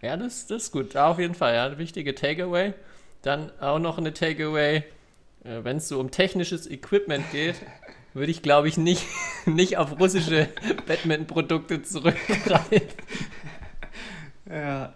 ja 0.01 0.17
das, 0.17 0.47
das 0.47 0.63
ist 0.63 0.71
gut. 0.71 0.93
Ja, 0.93 1.07
auf 1.07 1.17
jeden 1.17 1.33
Fall, 1.33 1.55
ja. 1.55 1.77
Wichtige 1.77 2.13
Takeaway. 2.13 2.73
Dann 3.21 3.49
auch 3.61 3.79
noch 3.79 3.97
eine 3.97 4.13
Takeaway. 4.13 4.83
Äh, 5.45 5.63
Wenn 5.63 5.77
es 5.77 5.87
so 5.87 5.99
um 6.01 6.11
technisches 6.11 6.69
Equipment 6.69 7.31
geht, 7.31 7.55
würde 8.13 8.31
ich, 8.31 8.41
glaube 8.41 8.67
ich, 8.67 8.75
nicht, 8.75 9.05
nicht 9.45 9.77
auf 9.77 9.97
russische 9.97 10.49
Badminton-Produkte 10.85 11.83
zurückgreifen. 11.83 12.81
Ja. 14.49 14.93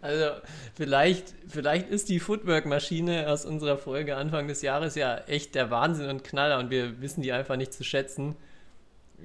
Also 0.00 0.30
vielleicht, 0.74 1.34
vielleicht 1.48 1.90
ist 1.90 2.08
die 2.08 2.18
Footwork-Maschine 2.18 3.28
aus 3.28 3.44
unserer 3.44 3.76
Folge 3.76 4.16
Anfang 4.16 4.48
des 4.48 4.62
Jahres 4.62 4.94
ja 4.94 5.18
echt 5.18 5.54
der 5.54 5.70
Wahnsinn 5.70 6.08
und 6.08 6.24
Knaller 6.24 6.58
und 6.58 6.70
wir 6.70 7.02
wissen 7.02 7.20
die 7.20 7.32
einfach 7.32 7.56
nicht 7.56 7.74
zu 7.74 7.84
schätzen. 7.84 8.36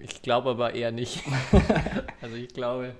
Ich 0.04 0.22
glaube 0.22 0.52
aber 0.52 0.74
eher 0.74 0.92
nicht. 0.92 1.24
also 2.22 2.36
ich 2.36 2.50
glaube, 2.50 2.94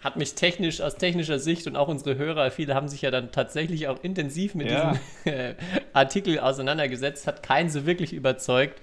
hat 0.00 0.16
mich 0.16 0.34
technisch, 0.34 0.80
aus 0.80 0.96
technischer 0.96 1.38
Sicht 1.38 1.66
und 1.66 1.76
auch 1.76 1.88
unsere 1.88 2.16
Hörer, 2.16 2.50
viele 2.50 2.74
haben 2.74 2.88
sich 2.88 3.02
ja 3.02 3.10
dann 3.10 3.32
tatsächlich 3.32 3.88
auch 3.88 4.02
intensiv 4.02 4.54
mit 4.54 4.70
Ja. 4.70 4.92
diesem 5.24 5.38
äh, 5.38 5.54
Artikel 5.92 6.38
auseinandergesetzt, 6.38 7.26
hat 7.26 7.42
keinen 7.42 7.68
so 7.68 7.84
wirklich 7.86 8.12
überzeugt. 8.12 8.80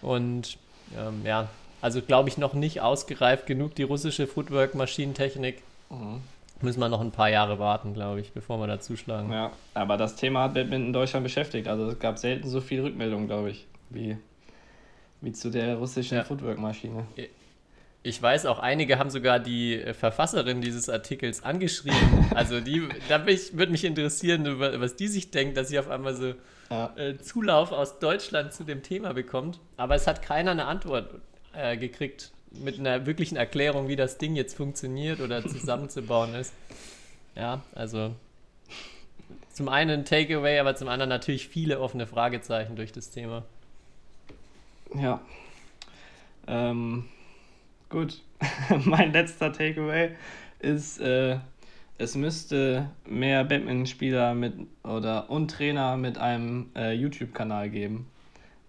Und 0.00 0.58
ähm, 0.98 1.22
ja, 1.24 1.48
also 1.80 2.02
glaube 2.02 2.28
ich 2.28 2.38
noch 2.38 2.54
nicht 2.54 2.80
ausgereift 2.80 3.46
genug, 3.46 3.74
die 3.76 3.84
russische 3.84 4.26
Footwork-Maschinentechnik. 4.26 5.62
Mhm. 5.90 6.20
Müssen 6.60 6.80
wir 6.80 6.88
noch 6.88 7.00
ein 7.00 7.10
paar 7.10 7.28
Jahre 7.28 7.58
warten, 7.58 7.92
glaube 7.92 8.20
ich, 8.20 8.32
bevor 8.32 8.58
wir 8.58 8.66
da 8.68 8.80
zuschlagen. 8.80 9.32
Ja, 9.32 9.50
aber 9.74 9.96
das 9.96 10.14
Thema 10.16 10.44
hat 10.44 10.54
Badminton 10.54 10.86
in 10.88 10.92
Deutschland 10.92 11.24
beschäftigt. 11.24 11.66
Also 11.66 11.86
es 11.86 11.98
gab 11.98 12.18
selten 12.18 12.48
so 12.48 12.60
viel 12.60 12.82
Rückmeldungen, 12.82 13.26
glaube 13.26 13.50
ich, 13.50 13.66
wie, 13.90 14.16
wie 15.22 15.32
zu 15.32 15.50
der 15.50 15.76
russischen 15.76 16.18
Ja. 16.18 16.24
Footwork-Maschine. 16.24 17.06
Ich 18.04 18.20
weiß 18.20 18.46
auch, 18.46 18.58
einige 18.58 18.98
haben 18.98 19.10
sogar 19.10 19.38
die 19.38 19.80
äh, 19.80 19.94
Verfasserin 19.94 20.60
dieses 20.60 20.88
Artikels 20.88 21.42
angeschrieben. 21.42 21.96
Also 22.34 22.60
die, 22.60 22.88
da 23.08 23.24
würde 23.26 23.70
mich 23.70 23.84
interessieren, 23.84 24.58
was 24.58 24.96
die 24.96 25.06
sich 25.08 25.30
denkt, 25.30 25.56
dass 25.56 25.68
sie 25.68 25.78
auf 25.78 25.88
einmal 25.88 26.14
so 26.14 26.34
Ja. 26.70 26.92
äh, 26.96 27.16
Zulauf 27.18 27.70
aus 27.72 27.98
Deutschland 28.00 28.52
zu 28.52 28.64
dem 28.64 28.82
Thema 28.82 29.12
bekommt. 29.14 29.60
Aber 29.76 29.94
es 29.94 30.06
hat 30.06 30.22
keiner 30.22 30.50
eine 30.50 30.64
Antwort 30.66 31.10
äh, 31.54 31.76
gekriegt 31.76 32.32
mit 32.50 32.78
einer 32.78 33.06
wirklichen 33.06 33.36
Erklärung, 33.36 33.86
wie 33.88 33.96
das 33.96 34.18
Ding 34.18 34.34
jetzt 34.34 34.56
funktioniert 34.56 35.20
oder 35.20 35.42
zusammenzubauen 35.48 36.34
ist. 36.34 36.52
Ja, 37.36 37.62
also 37.74 38.14
zum 39.52 39.68
einen 39.68 39.90
ein 40.00 40.04
Takeaway, 40.04 40.58
aber 40.58 40.74
zum 40.74 40.88
anderen 40.88 41.10
natürlich 41.10 41.46
viele 41.48 41.78
offene 41.80 42.06
Fragezeichen 42.06 42.74
durch 42.76 42.90
das 42.92 43.10
Thema. 43.10 43.44
Ja. 45.00 45.20
Ähm, 46.46 47.04
gut. 47.88 48.22
mein 48.84 49.12
letzter 49.12 49.52
Takeaway 49.52 50.10
ist, 50.58 51.00
äh, 51.00 51.38
es 51.98 52.16
müsste 52.16 52.90
mehr 53.06 53.44
Badminton-Spieler 53.44 54.34
mit 54.34 54.54
oder 54.82 55.30
und 55.30 55.50
Trainer 55.50 55.96
mit 55.96 56.18
einem 56.18 56.70
äh, 56.74 56.92
YouTube-Kanal 56.92 57.70
geben, 57.70 58.06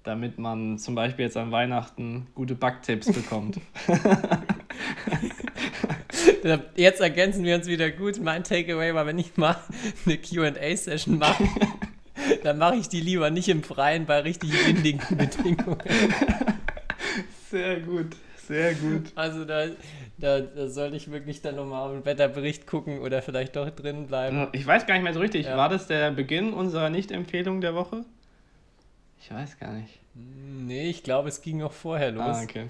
damit 0.04 0.38
man 0.38 0.78
zum 0.78 0.96
Beispiel 0.96 1.26
jetzt 1.26 1.38
an 1.38 1.52
Weihnachten 1.52 2.28
gute 2.36 2.56
Backtipps 2.56 3.12
bekommt. 3.12 3.60
Jetzt 6.76 7.00
ergänzen 7.00 7.46
wir 7.46 7.56
uns 7.56 7.68
wieder 7.68 7.90
gut. 7.90 8.20
Mein 8.22 8.44
Takeaway 8.44 8.94
war, 8.94 9.06
wenn 9.06 9.18
ich 9.18 9.38
mal 9.38 9.56
eine 10.06 10.18
QA-Session 10.18 11.18
mache, 11.18 11.44
dann 12.44 12.58
mache 12.58 12.76
ich 12.76 12.90
die 12.90 13.02
lieber 13.02 13.30
nicht 13.30 13.50
im 13.50 13.64
Freien 13.64 14.06
bei 14.06 14.20
richtig 14.22 14.52
windigen 14.68 15.02
Bedingungen. 15.18 15.78
Sehr 17.50 17.80
gut, 17.82 18.16
sehr 18.48 18.74
gut. 18.76 19.12
Also 19.16 19.46
da, 19.46 19.68
da, 20.18 20.40
da 20.42 20.68
sollte 20.68 20.96
ich 20.96 21.12
wirklich 21.12 21.42
dann 21.42 21.56
nochmal 21.56 21.88
auf 21.88 21.92
den 21.92 22.06
Wetterbericht 22.06 22.66
gucken 22.68 23.00
oder 23.00 23.22
vielleicht 23.22 23.56
doch 23.56 23.70
drin 23.70 24.08
bleiben. 24.08 24.48
Ich 24.54 24.66
weiß 24.66 24.86
gar 24.88 24.96
nicht 24.96 25.04
mehr 25.04 25.14
so 25.14 25.20
richtig. 25.20 25.46
Ja. 25.46 25.58
War 25.58 25.70
das 25.70 25.88
der 25.88 26.12
Beginn 26.12 26.54
unserer 26.54 26.90
Nicht-Empfehlung 26.90 27.62
der 27.62 27.76
Woche? 27.76 28.04
Ich 29.22 29.32
weiß 29.32 29.60
gar 29.60 29.72
nicht. 29.74 30.00
Nee, 30.16 30.90
ich 30.90 31.04
glaube, 31.04 31.30
es 31.30 31.42
ging 31.42 31.58
noch 31.60 31.72
vorher 31.72 32.12
los. 32.12 32.24
Ah, 32.24 32.44
okay. 32.44 32.68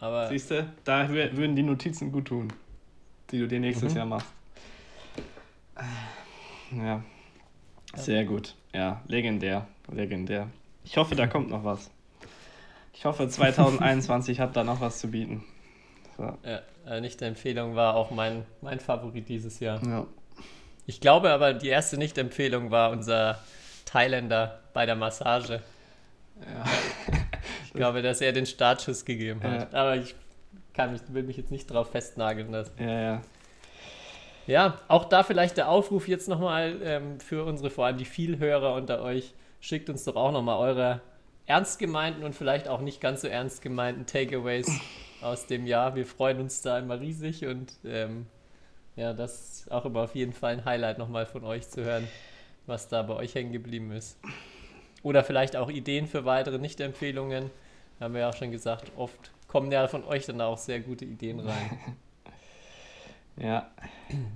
Aber 0.00 0.28
Siehst 0.28 0.50
du, 0.50 0.66
da 0.84 1.06
wür- 1.06 1.34
würden 1.36 1.56
die 1.56 1.62
Notizen 1.62 2.12
gut 2.12 2.26
tun, 2.26 2.52
die 3.30 3.38
du 3.38 3.48
dir 3.48 3.58
nächstes 3.60 3.92
Mhm. 3.92 3.96
Jahr 3.98 4.06
machst. 4.06 4.26
Ja. 6.76 7.02
Sehr 7.96 8.24
gut. 8.24 8.54
Ja, 8.72 9.00
legendär. 9.06 9.66
Legendär. 9.90 10.48
Ich 10.84 10.96
hoffe, 10.96 11.14
da 11.14 11.26
kommt 11.26 11.50
noch 11.50 11.64
was. 11.64 11.90
Ich 12.92 13.04
hoffe, 13.04 13.28
2021 13.28 14.40
hat 14.40 14.56
da 14.56 14.64
noch 14.64 14.80
was 14.80 14.98
zu 14.98 15.08
bieten. 15.08 15.44
So. 16.16 16.22
ja, 16.44 16.60
äh, 16.86 17.00
Nicht-Empfehlung 17.00 17.74
war 17.74 17.96
auch 17.96 18.10
mein, 18.10 18.44
mein 18.60 18.78
Favorit 18.78 19.28
dieses 19.28 19.58
Jahr. 19.60 19.84
Ja. 19.84 20.06
Ich 20.86 21.00
glaube 21.00 21.30
aber, 21.30 21.54
die 21.54 21.68
erste 21.68 21.96
Nicht-Empfehlung 21.96 22.70
war 22.70 22.90
unser 22.90 23.40
Thailänder 23.84 24.60
bei 24.72 24.86
der 24.86 24.96
Massage. 24.96 25.62
Ja. 26.40 26.64
Ich 27.66 27.72
glaube, 27.72 28.02
dass 28.02 28.20
er 28.20 28.32
den 28.32 28.46
Startschuss 28.46 29.04
gegeben 29.04 29.42
hat. 29.42 29.72
Ja. 29.72 29.78
Aber 29.80 29.96
ich 29.96 30.14
kann 30.74 30.92
mich, 30.92 31.00
will 31.08 31.22
mich 31.22 31.36
jetzt 31.36 31.50
nicht 31.50 31.66
drauf 31.66 31.90
festnageln 31.90 32.50
lassen. 32.50 32.72
ja, 32.78 33.00
ja. 33.00 33.22
Ja, 34.46 34.78
auch 34.88 35.06
da 35.06 35.22
vielleicht 35.22 35.56
der 35.56 35.68
Aufruf 35.68 36.06
jetzt 36.06 36.28
nochmal 36.28 36.80
ähm, 36.82 37.18
für 37.20 37.44
unsere, 37.44 37.70
vor 37.70 37.86
allem 37.86 37.96
die 37.96 38.04
Vielhörer 38.04 38.74
unter 38.74 39.02
euch. 39.02 39.32
Schickt 39.60 39.88
uns 39.88 40.04
doch 40.04 40.16
auch 40.16 40.32
nochmal 40.32 40.58
eure 40.58 41.00
ernst 41.46 41.78
gemeinten 41.78 42.24
und 42.24 42.34
vielleicht 42.34 42.68
auch 42.68 42.80
nicht 42.80 43.00
ganz 43.00 43.22
so 43.22 43.28
ernst 43.28 43.62
gemeinten 43.62 44.06
Takeaways 44.06 44.70
aus 45.22 45.46
dem 45.46 45.66
Jahr. 45.66 45.94
Wir 45.94 46.06
freuen 46.06 46.40
uns 46.40 46.60
da 46.62 46.78
immer 46.78 47.00
riesig 47.00 47.46
und 47.46 47.72
ähm, 47.84 48.26
ja, 48.96 49.12
das 49.12 49.60
ist 49.60 49.72
auch 49.72 49.84
immer 49.86 50.02
auf 50.02 50.14
jeden 50.14 50.32
Fall 50.32 50.52
ein 50.52 50.64
Highlight 50.64 50.98
nochmal 50.98 51.26
von 51.26 51.44
euch 51.44 51.68
zu 51.68 51.82
hören, 51.82 52.06
was 52.66 52.88
da 52.88 53.02
bei 53.02 53.14
euch 53.14 53.34
hängen 53.34 53.52
geblieben 53.52 53.92
ist. 53.92 54.18
Oder 55.02 55.24
vielleicht 55.24 55.56
auch 55.56 55.70
Ideen 55.70 56.06
für 56.06 56.24
weitere 56.24 56.58
Nicht-Empfehlungen. 56.58 57.50
Haben 58.00 58.14
wir 58.14 58.22
ja 58.22 58.28
auch 58.28 58.36
schon 58.36 58.50
gesagt, 58.50 58.92
oft 58.96 59.30
kommen 59.48 59.72
ja 59.72 59.86
von 59.88 60.04
euch 60.04 60.26
dann 60.26 60.40
auch 60.40 60.58
sehr 60.58 60.80
gute 60.80 61.04
Ideen 61.04 61.40
rein. 61.40 61.96
Ja. 63.36 63.70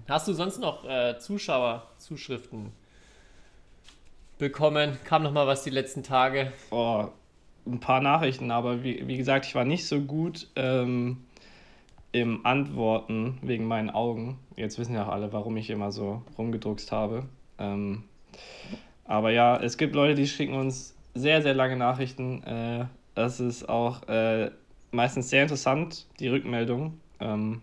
Hast 0.09 0.29
du 0.29 0.33
sonst 0.33 0.59
noch 0.59 0.85
äh, 0.85 1.19
Zuschauerzuschriften 1.19 2.73
bekommen? 4.39 4.99
Kam 5.05 5.23
noch 5.23 5.33
mal 5.33 5.47
was 5.47 5.63
die 5.63 5.71
letzten 5.71 6.03
Tage? 6.03 6.53
Oh, 6.71 7.09
ein 7.67 7.81
paar 7.81 8.01
Nachrichten, 8.01 8.51
aber 8.51 8.83
wie, 8.83 9.07
wie 9.07 9.17
gesagt, 9.17 9.47
ich 9.47 9.55
war 9.55 9.65
nicht 9.65 9.87
so 9.87 10.01
gut 10.01 10.49
ähm, 10.57 11.25
im 12.13 12.45
Antworten 12.47 13.39
wegen 13.43 13.67
meinen 13.67 13.91
Augen. 13.91 14.39
Jetzt 14.57 14.79
wissen 14.79 14.95
ja 14.95 15.05
auch 15.05 15.13
alle, 15.13 15.33
warum 15.33 15.57
ich 15.57 15.71
immer 15.71 15.93
so 15.93 16.23
rumgedruckst 16.37 16.91
habe. 16.91 17.25
Ähm, 17.59 18.05
aber 19.05 19.31
ja, 19.31 19.57
es 19.59 19.77
gibt 19.77 19.95
Leute, 19.95 20.15
die 20.15 20.27
schicken 20.27 20.55
uns 20.55 20.95
sehr, 21.15 21.43
sehr 21.43 21.55
lange 21.55 21.77
Nachrichten. 21.77 22.43
Äh, 22.45 22.87
das 23.15 23.41
ist 23.41 23.69
auch 23.69 24.07
äh, 24.09 24.51
meistens 24.91 25.31
sehr 25.31 25.43
interessant, 25.43 26.07
die 26.21 26.29
Rückmeldung. 26.29 27.01
Ähm, 27.21 27.63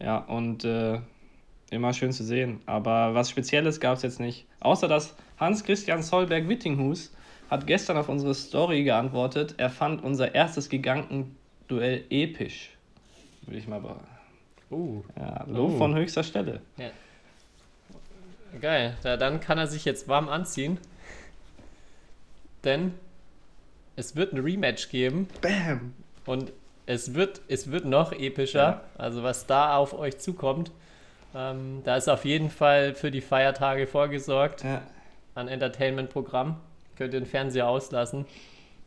ja, 0.00 0.18
und 0.18 0.64
äh, 0.64 1.00
immer 1.70 1.92
schön 1.92 2.12
zu 2.12 2.24
sehen. 2.24 2.60
Aber 2.66 3.14
was 3.14 3.30
Spezielles 3.30 3.80
gab 3.80 3.96
es 3.96 4.02
jetzt 4.02 4.20
nicht. 4.20 4.46
Außer 4.60 4.88
dass 4.88 5.14
Hans-Christian 5.38 6.02
Solberg-Wittinghus 6.02 7.12
hat 7.50 7.66
gestern 7.66 7.96
auf 7.96 8.08
unsere 8.08 8.34
Story 8.34 8.84
geantwortet, 8.84 9.54
er 9.58 9.70
fand 9.70 10.02
unser 10.02 10.34
erstes 10.34 10.68
Gigantenduell 10.68 12.04
episch. 12.10 12.70
Würde 13.42 13.58
ich 13.58 13.68
mal 13.68 13.80
be 13.80 13.96
Uh, 14.68 15.04
ja, 15.16 15.44
Lob 15.46 15.74
Oh. 15.74 15.78
von 15.78 15.94
höchster 15.94 16.24
Stelle. 16.24 16.60
geil. 18.60 18.96
Da, 19.04 19.16
dann 19.16 19.38
kann 19.40 19.58
er 19.58 19.68
sich 19.68 19.84
jetzt 19.84 20.08
warm 20.08 20.28
anziehen. 20.28 20.78
Denn 22.64 22.94
es 23.94 24.16
wird 24.16 24.32
ein 24.32 24.40
Rematch 24.40 24.88
geben 24.88 25.28
Bam! 25.40 25.92
und 26.24 26.52
es 26.86 27.14
wird, 27.14 27.42
es 27.48 27.70
wird 27.70 27.84
noch 27.84 28.12
epischer. 28.12 28.58
Ja. 28.62 28.80
Also 28.96 29.22
was 29.22 29.46
da 29.46 29.76
auf 29.76 29.92
euch 29.98 30.18
zukommt. 30.18 30.70
Ähm, 31.34 31.82
da 31.84 31.96
ist 31.96 32.08
auf 32.08 32.24
jeden 32.24 32.48
Fall 32.50 32.94
für 32.94 33.10
die 33.10 33.20
Feiertage 33.20 33.86
vorgesorgt 33.86 34.64
Ja. 34.64 34.82
an 35.34 35.48
Entertainment-Programm. 35.48 36.56
Könnt 36.96 37.12
ihr 37.12 37.20
den 37.20 37.26
Fernseher 37.26 37.68
auslassen. 37.68 38.24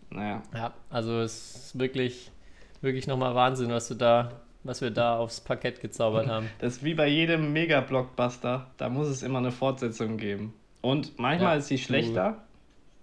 Naja. 0.09 0.41
Ja, 0.55 0.73
also 0.89 1.19
es 1.21 1.55
ist 1.55 1.79
wirklich, 1.79 2.31
wirklich 2.81 3.05
nochmal 3.05 3.35
Wahnsinn, 3.35 3.69
was 3.69 3.88
du 3.88 3.93
da, 3.93 4.31
was 4.63 4.81
wir 4.81 4.89
da 4.89 5.17
aufs 5.17 5.41
Parkett 5.41 5.79
gezaubert 5.81 6.27
haben. 6.29 6.49
Das 6.59 6.77
ist 6.77 6.83
wie 6.83 6.95
bei 6.95 7.07
jedem 7.07 7.53
Mega-Blockbuster. 7.53 8.65
Da 8.77 8.89
muss 8.89 9.07
es 9.07 9.21
immer 9.21 9.38
eine 9.39 9.51
Fortsetzung 9.51 10.17
geben. 10.17 10.53
Und 10.81 11.19
manchmal 11.19 11.53
Ja, 11.53 11.59
ist 11.59 11.67
sie 11.67 11.75
du- 11.75 11.81
schlechter 11.83 12.38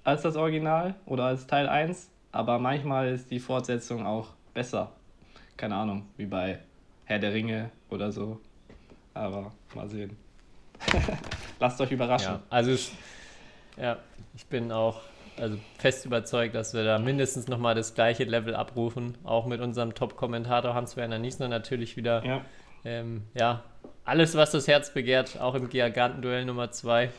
als 0.02 0.22
das 0.22 0.35
Original 0.37 0.94
oder 1.04 1.24
als 1.24 1.46
Teil 1.46 1.68
1, 1.68 2.09
aber 2.32 2.59
manchmal 2.59 3.09
ist 3.09 3.30
die 3.30 3.38
Fortsetzung 3.40 4.06
auch 4.06 4.28
besser. 4.57 4.90
Keine 5.57 5.77
Ahnung, 5.77 6.09
wie 6.16 6.27
bei 6.27 6.59
Herr 7.05 7.19
der 7.19 7.33
Ringe 7.33 7.71
oder 7.90 8.11
so. 8.11 8.40
Aber 9.14 9.53
mal 9.75 9.88
sehen. 9.88 10.16
Lasst 11.61 11.81
euch 11.81 11.92
überraschen. 11.92 12.33
Ja, 12.33 12.42
also 12.51 12.73
ich, 12.73 12.92
ja, 13.77 13.99
ich 14.35 14.47
bin 14.47 14.73
auch 14.73 15.01
also 15.38 15.59
fest 15.79 16.07
überzeugt, 16.07 16.55
dass 16.55 16.73
wir 16.73 16.85
da 16.85 16.99
mindestens 16.99 17.49
nochmal 17.49 17.75
das 17.75 17.95
gleiche 17.95 18.25
Level 18.25 18.55
abrufen. 18.55 19.16
Auch 19.25 19.47
mit 19.47 19.61
unserem 19.61 19.95
Top-Kommentator 19.95 20.75
Hans-Werner 20.75 21.19
Niesner 21.19 21.49
natürlich 21.49 21.97
wieder. 21.97 22.25
Ja. 22.25 22.45
Ähm, 22.85 23.25
ja, 23.35 23.62
alles, 24.05 24.35
was 24.37 24.53
das 24.53 24.66
Herz 24.69 24.92
begehrt, 24.92 25.38
auch 25.40 25.55
im 25.55 25.69
Gigantenduell 25.69 26.45
Nummer 26.47 26.71
2. 26.71 27.11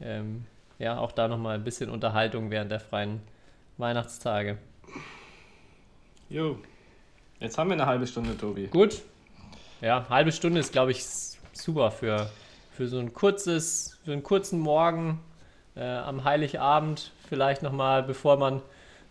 Ähm, 0.00 0.46
ja, 0.78 0.98
auch 0.98 1.12
da 1.12 1.28
nochmal 1.28 1.56
ein 1.56 1.64
bisschen 1.64 1.90
Unterhaltung 1.90 2.50
während 2.50 2.70
der 2.70 2.80
freien 2.80 3.20
Weihnachtstage. 3.76 4.56
Jo. 6.30 6.58
Jetzt 7.40 7.56
haben 7.56 7.70
wir 7.70 7.74
eine 7.74 7.86
halbe 7.86 8.06
Stunde, 8.06 8.36
Tobi. 8.36 8.66
Gut. 8.66 9.02
Ja, 9.80 10.06
halbe 10.08 10.32
Stunde 10.32 10.58
ist, 10.58 10.72
glaube 10.72 10.90
ich, 10.90 11.04
super 11.52 11.92
für, 11.92 12.28
für 12.72 12.88
so 12.88 12.98
ein 12.98 13.12
kurzes, 13.12 13.96
für 14.04 14.12
einen 14.12 14.24
kurzen 14.24 14.58
Morgen 14.58 15.20
äh, 15.76 15.84
am 15.84 16.24
Heiligabend. 16.24 17.12
Vielleicht 17.28 17.62
nochmal, 17.62 18.02
bevor 18.02 18.38
man 18.38 18.60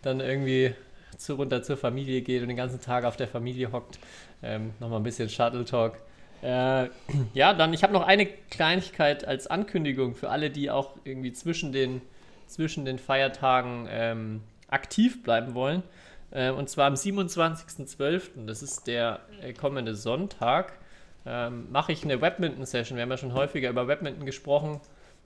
dann 0.02 0.20
irgendwie 0.20 0.74
zu, 1.16 1.36
runter 1.36 1.62
zur 1.62 1.78
Familie 1.78 2.20
geht 2.20 2.42
und 2.42 2.48
den 2.48 2.56
ganzen 2.58 2.82
Tag 2.82 3.04
auf 3.04 3.16
der 3.16 3.28
Familie 3.28 3.72
hockt. 3.72 3.98
Ähm, 4.42 4.74
nochmal 4.78 5.00
ein 5.00 5.04
bisschen 5.04 5.30
Shuttle 5.30 5.64
Talk. 5.64 5.94
Äh, 6.42 6.88
ja, 7.32 7.54
dann, 7.54 7.72
ich 7.72 7.82
habe 7.82 7.94
noch 7.94 8.06
eine 8.06 8.26
Kleinigkeit 8.26 9.26
als 9.26 9.46
Ankündigung 9.46 10.14
für 10.14 10.28
alle, 10.28 10.50
die 10.50 10.70
auch 10.70 10.96
irgendwie 11.04 11.32
zwischen 11.32 11.72
den, 11.72 12.02
zwischen 12.46 12.84
den 12.84 12.98
Feiertagen 12.98 13.88
ähm, 13.90 14.42
aktiv 14.68 15.22
bleiben 15.22 15.54
wollen. 15.54 15.82
Äh, 16.30 16.50
und 16.50 16.68
zwar 16.68 16.86
am 16.86 16.94
27.12., 16.94 18.46
das 18.46 18.62
ist 18.62 18.86
der 18.86 19.20
äh, 19.42 19.52
kommende 19.52 19.94
Sonntag, 19.94 20.78
ähm, 21.26 21.70
mache 21.70 21.92
ich 21.92 22.04
eine 22.04 22.20
Webminton-Session. 22.20 22.96
Wir 22.96 23.02
haben 23.02 23.10
ja 23.10 23.16
schon 23.16 23.34
häufiger 23.34 23.70
über 23.70 23.88
Webminton 23.88 24.26
gesprochen. 24.26 24.80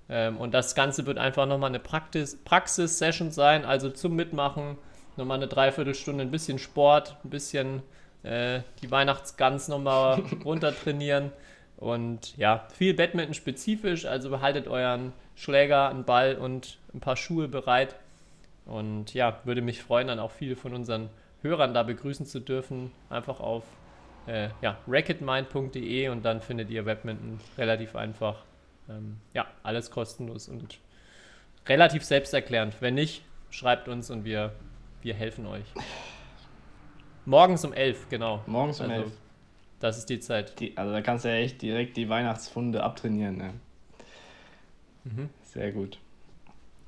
Ähm, 0.09 0.37
und 0.37 0.53
das 0.53 0.75
Ganze 0.75 1.07
wird 1.07 1.19
einfach 1.19 1.47
nochmal 1.47 1.71
eine 1.71 1.79
Praxis- 1.79 2.37
Praxis-Session 2.45 3.31
sein, 3.31 3.65
also 3.65 3.91
zum 3.91 4.17
Mitmachen. 4.17 4.77
Nochmal 5.17 5.37
eine 5.37 5.49
Dreiviertelstunde, 5.49 6.23
ein 6.23 6.31
bisschen 6.31 6.59
Sport, 6.59 7.17
ein 7.25 7.31
bisschen 7.31 7.83
äh, 8.23 8.61
die 8.81 8.91
Weihnachtsgans 8.91 9.69
nochmal 9.69 10.23
runter 10.45 10.75
trainieren. 10.75 11.33
Und 11.77 12.37
ja, 12.37 12.67
viel 12.73 12.95
Badminton 12.95 13.35
spezifisch, 13.35 14.07
also 14.07 14.31
behaltet 14.31 14.69
euren 14.69 15.12
Schläger, 15.35 15.88
einen 15.88 16.05
Ball 16.05 16.37
und 16.37 16.79
ein 16.95 17.01
paar 17.01 17.17
Schuhe 17.17 17.49
bereit. 17.49 17.97
Und 18.66 19.14
ja, 19.14 19.40
würde 19.44 19.62
mich 19.62 19.83
freuen, 19.83 20.09
dann 20.09 20.18
auch 20.18 20.31
viele 20.31 20.57
von 20.57 20.75
unseren 20.75 21.11
Hörern 21.42 21.75
da 21.75 21.83
begrüßen 21.83 22.27
zu 22.27 22.40
dürfen. 22.40 22.92
Einfach 23.11 23.40
auf 23.40 23.64
äh, 24.27 24.48
ja, 24.61 24.79
racketmind.de 24.87 26.09
und 26.09 26.25
dann 26.25 26.40
findet 26.40 26.70
ihr 26.70 26.87
Webminton 26.87 27.40
relativ 27.59 27.96
einfach. 27.96 28.44
Ähm, 28.88 29.18
ja, 29.35 29.46
alles 29.62 29.90
kostenlos 29.90 30.48
und 30.48 30.79
relativ 31.66 32.05
selbsterklärend. 32.05 32.77
Wenn 32.81 32.94
nicht, 32.94 33.25
schreibt 33.51 33.88
uns 33.88 34.11
und 34.11 34.25
wir, 34.25 34.53
wir 35.03 35.14
helfen 35.14 35.46
euch. 35.46 35.64
Morgens 37.25 37.64
um 37.64 37.72
11, 37.72 38.09
genau. 38.09 38.42
Morgens 38.46 38.81
um 38.81 38.90
Also, 38.90 39.05
11. 39.05 39.12
Das 39.81 39.98
ist 39.98 40.11
die 40.11 40.20
Zeit. 40.20 40.59
Die, 40.61 40.77
also 40.77 40.92
da 40.92 41.01
kannst 41.01 41.25
du 41.25 41.29
ja 41.29 41.37
echt 41.37 41.61
direkt 41.61 41.96
die 41.96 42.09
Weihnachtsfunde 42.09 42.83
abtrainieren. 42.83 43.37
Ne? 43.37 43.55
Mhm. 45.05 45.31
Sehr 45.42 45.72
gut. 45.72 45.98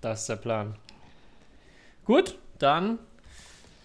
Das 0.00 0.20
ist 0.20 0.28
der 0.28 0.36
Plan. 0.36 0.76
Gut, 2.04 2.36
dann, 2.58 2.98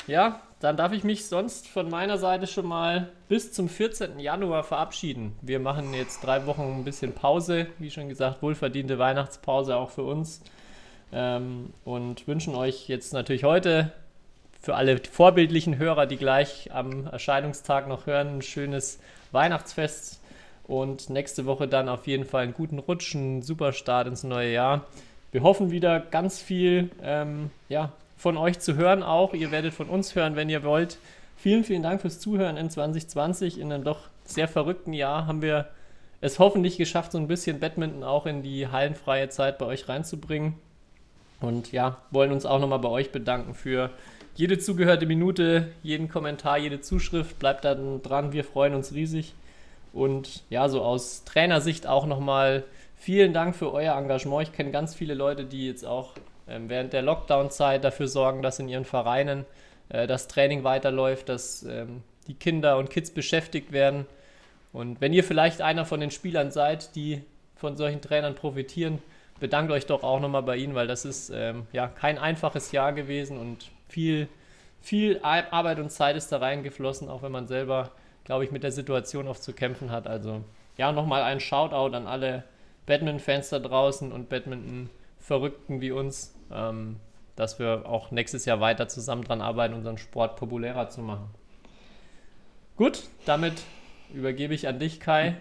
ja, 0.06 0.42
dann 0.60 0.76
darf 0.76 0.92
ich 0.92 1.06
mich 1.06 1.28
sonst 1.28 1.70
von 1.70 1.90
meiner 1.90 2.18
Seite 2.18 2.48
schon 2.48 2.66
mal 2.66 3.10
bis 3.30 3.54
zum 3.54 3.70
14. 3.70 4.20
Januar 4.20 4.66
verabschieden. 4.66 5.38
Wir 5.42 5.62
machen 5.62 5.94
jetzt 5.94 6.22
drei 6.26 6.46
Wochen 6.46 6.80
ein 6.80 6.84
bisschen 6.84 7.14
Pause, 7.14 7.68
wie 7.78 7.90
schon 7.90 8.10
gesagt, 8.10 8.42
wohlverdiente 8.42 9.00
Weihnachtspause 9.00 9.78
auch 9.78 9.92
für 9.92 10.04
uns. 10.04 10.42
Ähm, 11.14 11.74
und 11.86 12.28
wünschen 12.28 12.56
euch 12.56 12.90
jetzt 12.90 13.14
natürlich 13.14 13.46
heute 13.46 13.94
für 14.62 14.76
alle 14.76 14.98
vorbildlichen 14.98 15.78
Hörer, 15.78 16.06
die 16.06 16.18
gleich 16.18 16.74
am 16.74 17.08
Erscheinungstag 17.08 17.88
noch 17.88 18.06
hören, 18.06 18.40
ein 18.40 18.42
schönes 18.42 19.00
Weihnachtsfest. 19.32 20.20
Und 20.68 21.10
nächste 21.10 21.46
Woche 21.46 21.70
dann 21.70 21.88
auf 21.88 22.06
jeden 22.06 22.26
Fall 22.26 22.44
einen 22.44 22.54
guten 22.54 22.80
Rutsch, 22.80 23.16
einen 23.16 23.44
super 23.44 23.72
Start 23.72 24.08
ins 24.08 24.24
neue 24.24 24.52
Jahr. 24.52 24.86
Wir 25.32 25.42
hoffen 25.42 25.72
wieder 25.72 26.00
ganz 26.00 26.42
viel 26.42 26.92
ähm, 27.02 27.50
ja, 27.70 27.94
von 28.20 28.36
euch 28.36 28.60
zu 28.60 28.76
hören 28.76 29.02
auch. 29.02 29.34
Ihr 29.34 29.50
werdet 29.50 29.74
von 29.74 29.88
uns 29.88 30.14
hören, 30.14 30.36
wenn 30.36 30.50
ihr 30.50 30.64
wollt. 30.64 30.98
Vielen, 31.38 31.64
vielen 31.64 31.82
Dank 31.82 32.02
fürs 32.02 32.20
Zuhören 32.20 32.58
in 32.58 32.70
2020. 32.70 33.58
In 33.58 33.72
einem 33.72 33.86
doch 33.86 34.10
sehr 34.26 34.50
verrückten 34.50 34.92
Jahr 34.92 35.26
haben 35.26 35.42
wir 35.42 35.70
es 36.20 36.38
hoffentlich 36.38 36.78
geschafft, 36.78 37.14
so 37.14 37.18
ein 37.18 37.30
bisschen 37.30 37.62
Badminton 37.62 38.04
auch 38.04 38.26
in 38.26 38.44
die 38.44 38.68
hallenfreie 38.68 39.30
Zeit 39.30 39.58
bei 39.58 39.66
euch 39.66 39.88
reinzubringen. 39.88 40.56
Und 41.40 41.72
ja, 41.72 42.02
wollen 42.12 42.34
uns 42.34 42.46
auch 42.46 42.60
nochmal 42.60 42.80
bei 42.80 42.90
euch 42.90 43.14
bedanken 43.14 43.54
für 43.54 43.90
jede 44.36 44.60
zugehörte 44.60 45.06
Minute, 45.06 45.70
jeden 45.82 46.10
Kommentar, 46.10 46.58
jede 46.58 46.82
Zuschrift. 46.82 47.40
Bleibt 47.40 47.64
dann 47.64 48.02
dran, 48.02 48.34
wir 48.34 48.44
freuen 48.44 48.76
uns 48.76 48.94
riesig. 48.94 49.34
Und 49.94 50.44
ja, 50.50 50.68
so 50.68 50.82
aus 50.82 51.24
Trainersicht 51.24 51.88
auch 51.88 52.06
nochmal 52.06 52.66
vielen 52.98 53.32
Dank 53.32 53.56
für 53.56 53.72
euer 53.72 53.96
Engagement. 53.96 54.50
Ich 54.50 54.54
kenne 54.54 54.72
ganz 54.72 54.94
viele 54.94 55.14
Leute, 55.14 55.46
die 55.46 55.68
jetzt 55.68 55.86
auch 55.86 56.16
während 56.68 56.94
der 56.94 57.02
Lockdown-Zeit 57.02 57.84
dafür 57.84 58.08
sorgen, 58.08 58.42
dass 58.42 58.60
in 58.60 58.70
ihren 58.70 58.86
Vereinen 58.86 59.46
äh, 59.90 60.08
das 60.08 60.28
Training 60.28 60.64
weiterläuft, 60.64 61.30
dass 61.30 61.64
ähm, 61.64 62.04
die 62.28 62.34
Kinder 62.34 62.78
und 62.78 62.90
Kids 62.90 63.12
beschäftigt 63.12 63.72
werden. 63.72 64.06
Und 64.72 65.02
wenn 65.02 65.14
ihr 65.14 65.24
vielleicht 65.24 65.62
einer 65.62 65.86
von 65.86 66.00
den 66.00 66.12
Spielern 66.12 66.52
seid, 66.52 66.96
die 66.96 67.24
von 67.56 67.76
solchen 67.76 68.02
Trainern 68.02 68.36
profitieren, 68.36 69.02
bedankt 69.40 69.72
euch 69.72 69.86
doch 69.86 70.04
auch 70.04 70.20
nochmal 70.20 70.44
bei 70.44 70.58
ihnen, 70.58 70.76
weil 70.76 70.88
das 70.88 71.06
ist 71.06 71.32
ähm, 71.34 71.66
ja 71.72 71.88
kein 71.88 72.18
einfaches 72.18 72.72
Jahr 72.72 72.94
gewesen 72.94 73.38
und 73.38 73.72
viel, 73.88 74.28
viel 74.82 75.20
Ar- 75.24 75.52
Arbeit 75.52 75.80
und 75.80 75.92
Zeit 75.92 76.16
ist 76.16 76.32
da 76.32 76.38
reingeflossen, 76.38 77.10
auch 77.10 77.24
wenn 77.24 77.32
man 77.32 77.48
selber, 77.48 77.92
glaube 78.26 78.44
ich, 78.44 78.52
mit 78.52 78.64
der 78.64 78.72
Situation 78.72 79.28
oft 79.28 79.42
zu 79.42 79.54
kämpfen 79.54 79.92
hat. 79.92 80.08
Also 80.08 80.42
ja, 80.78 80.92
nochmal 80.92 81.24
ein 81.24 81.40
Shoutout 81.40 81.96
an 81.96 82.06
alle 82.06 82.44
Badminton-Fans 82.86 83.50
da 83.50 83.60
draußen 83.60 84.12
und 84.12 84.30
Badminton-Verrückten 84.30 85.82
wie 85.82 85.92
uns, 85.92 86.36
ähm, 86.52 86.98
dass 87.36 87.60
wir 87.60 87.84
auch 87.86 88.12
nächstes 88.12 88.46
Jahr 88.46 88.60
weiter 88.60 88.88
zusammen 88.88 89.24
dran 89.24 89.42
arbeiten, 89.42 89.74
unseren 89.74 89.98
Sport 89.98 90.36
populärer 90.36 90.90
zu 90.90 91.02
machen. 91.02 91.30
Gut, 92.76 93.04
damit 93.26 93.54
übergebe 94.14 94.54
ich 94.54 94.68
an 94.68 94.80
dich, 94.80 95.00
Kai, 95.00 95.36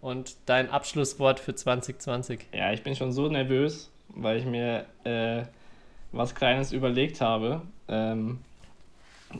und 0.00 0.36
dein 0.46 0.70
Abschlusswort 0.70 1.40
für 1.40 1.54
2020. 1.54 2.48
Ja, 2.52 2.72
ich 2.72 2.82
bin 2.82 2.94
schon 2.94 3.12
so 3.12 3.28
nervös, 3.28 3.90
weil 4.08 4.38
ich 4.38 4.44
mir 4.44 4.84
äh, 5.04 5.44
was 6.12 6.34
Kleines 6.34 6.72
überlegt 6.72 7.20
habe. 7.20 7.62
Ähm, 7.88 8.40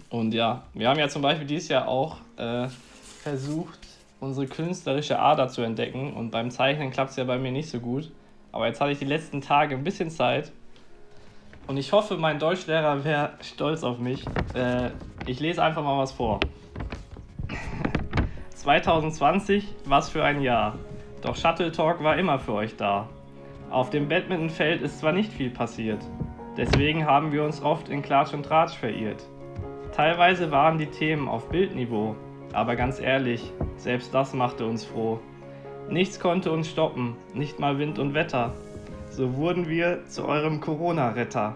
und 0.09 0.35
ja, 0.35 0.65
wir 0.73 0.89
haben 0.89 0.99
ja 0.99 1.09
zum 1.09 1.23
Beispiel 1.23 1.47
dieses 1.47 1.69
Jahr 1.69 1.89
auch 1.89 2.19
äh, 2.37 2.69
versucht, 3.23 3.79
unsere 4.21 4.47
künstlerische 4.47 5.19
Ader 5.19 5.49
zu 5.49 5.63
entdecken. 5.63 6.13
Und 6.15 6.31
beim 6.31 6.51
Zeichnen 6.51 6.91
klappt 6.91 7.11
es 7.11 7.17
ja 7.17 7.25
bei 7.25 7.39
mir 7.39 7.53
nicht 7.53 7.69
so 7.69 7.81
gut. 7.81 8.11
Aber 8.53 8.67
jetzt 8.67 8.81
hatte 8.81 8.93
ich 8.93 8.99
die 8.99 9.05
letzten 9.05 9.41
Tage 9.41 9.75
ein 9.75 9.85
bisschen 9.85 10.11
Zeit. 10.11 10.53
Und 11.67 11.77
ich 11.77 11.93
hoffe, 11.93 12.17
mein 12.17 12.39
Deutschlehrer 12.39 13.05
wäre 13.05 13.33
stolz 13.41 13.85
auf 13.85 13.99
mich. 13.99 14.25
Äh, 14.55 14.91
ich 15.27 15.41
lese 15.41 15.63
einfach 15.63 15.83
mal 15.83 15.99
was 15.99 16.13
vor. 16.13 16.41
2020, 18.55 19.67
was 19.87 20.11
für 20.11 20.25
ein 20.25 20.43
Jahr. 20.43 20.79
Doch 21.23 21.37
Shuttle 21.37 21.73
Talk 21.73 22.03
war 22.03 22.19
immer 22.19 22.39
für 22.39 22.53
euch 22.53 22.77
da. 22.77 23.09
Auf 23.71 23.91
dem 23.91 24.09
Badmintonfeld 24.09 24.83
ist 24.83 25.01
zwar 25.01 25.13
nicht 25.13 25.33
viel 25.33 25.51
passiert, 25.51 25.99
deswegen 26.57 27.07
haben 27.07 27.33
wir 27.33 27.43
uns 27.43 27.63
oft 27.63 27.89
in 27.89 28.03
Klatsch 28.03 28.35
und 28.35 28.45
Tratsch 28.45 28.77
verirrt. 28.77 29.23
Teilweise 29.93 30.51
waren 30.51 30.79
die 30.79 30.87
Themen 30.87 31.29
auf 31.29 31.49
Bildniveau, 31.49 32.15
aber 32.53 32.77
ganz 32.77 33.01
ehrlich, 33.01 33.53
selbst 33.77 34.13
das 34.15 34.35
machte 34.35 34.67
uns 34.67 34.85
froh. 34.85 35.19
Nichts 35.89 36.21
konnte 36.21 36.53
uns 36.53 36.69
stoppen, 36.69 37.17
nicht 37.33 37.59
mal 37.59 37.79
Wind 37.79 37.99
und 37.99 38.15
Wetter. 38.15 38.53
So 39.17 39.37
wurden 39.37 39.69
wir 39.69 40.05
zu 40.07 40.27
eurem 40.27 40.61
Corona-Retter. 40.61 41.55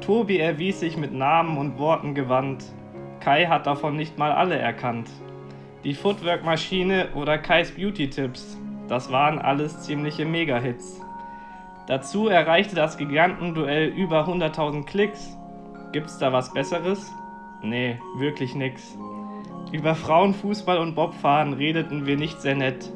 Tobi 0.00 0.38
erwies 0.38 0.80
sich 0.80 0.96
mit 0.96 1.12
Namen 1.12 1.58
und 1.58 1.78
Worten 1.78 2.14
gewandt. 2.14 2.64
Kai 3.20 3.44
hat 3.44 3.66
davon 3.66 3.94
nicht 3.94 4.16
mal 4.16 4.32
alle 4.32 4.56
erkannt. 4.56 5.10
Die 5.84 5.92
Footwork-Maschine 5.92 7.08
oder 7.14 7.36
Kais 7.36 7.72
Beauty-Tipps, 7.72 8.56
das 8.88 9.12
waren 9.12 9.38
alles 9.38 9.82
ziemliche 9.82 10.24
Mega-Hits. 10.24 10.98
Dazu 11.88 12.28
erreichte 12.28 12.74
das 12.74 12.96
Gigantenduell 12.96 13.88
über 13.88 14.26
100.000 14.26 14.86
Klicks. 14.86 15.36
Gibt's 15.92 16.16
da 16.16 16.32
was 16.32 16.54
Besseres? 16.54 17.12
Nee, 17.60 17.98
wirklich 18.16 18.54
nix. 18.54 18.96
Über 19.72 19.94
Frauenfußball 19.94 20.78
und 20.78 20.94
Bobfahren 20.94 21.52
redeten 21.52 22.06
wir 22.06 22.16
nicht 22.16 22.40
sehr 22.40 22.54
nett. 22.54 22.90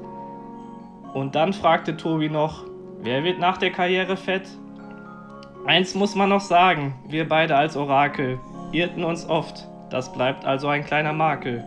Und 1.12 1.34
dann 1.34 1.52
fragte 1.52 1.98
Tobi 1.98 2.30
noch, 2.30 2.64
wer 3.02 3.24
wird 3.24 3.38
nach 3.38 3.56
der 3.58 3.70
Karriere 3.70 4.16
fett? 4.16 4.48
Eins 5.66 5.94
muss 5.94 6.14
man 6.14 6.28
noch 6.28 6.40
sagen, 6.40 6.94
wir 7.08 7.28
beide 7.28 7.56
als 7.56 7.76
Orakel 7.76 8.38
irrten 8.72 9.04
uns 9.04 9.28
oft, 9.28 9.66
das 9.90 10.12
bleibt 10.12 10.44
also 10.44 10.68
ein 10.68 10.84
kleiner 10.84 11.12
Makel. 11.12 11.64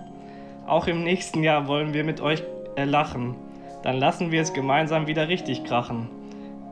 Auch 0.68 0.88
im 0.88 1.04
nächsten 1.04 1.44
Jahr 1.44 1.68
wollen 1.68 1.94
wir 1.94 2.04
mit 2.04 2.22
euch 2.22 2.44
erlachen, 2.76 3.36
dann 3.84 3.98
lassen 3.98 4.32
wir 4.32 4.42
es 4.42 4.54
gemeinsam 4.54 5.08
wieder 5.08 5.28
richtig 5.28 5.64
krachen. 5.64 6.10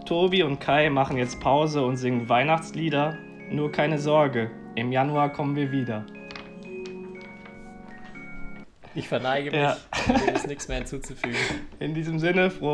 Tobi 0.05 0.43
und 0.43 0.59
Kai 0.61 0.89
machen 0.89 1.17
jetzt 1.17 1.39
Pause 1.41 1.85
und 1.85 1.97
singen 1.97 2.29
Weihnachtslieder, 2.29 3.17
nur 3.51 3.71
keine 3.71 3.97
Sorge, 3.99 4.51
im 4.75 4.91
Januar 4.91 5.29
kommen 5.33 5.55
wir 5.55 5.71
wieder. 5.71 6.05
Ich 8.95 9.07
verneige 9.07 9.51
mich, 9.51 9.59
Ja. 9.59 9.77
dem 10.07 10.35
ist 10.35 10.47
nichts 10.47 10.67
mehr 10.67 10.77
hinzuzufügen. 10.77 11.37
In 11.79 11.93
diesem 11.93 12.19
Sinne, 12.19 12.49
froh. 12.49 12.73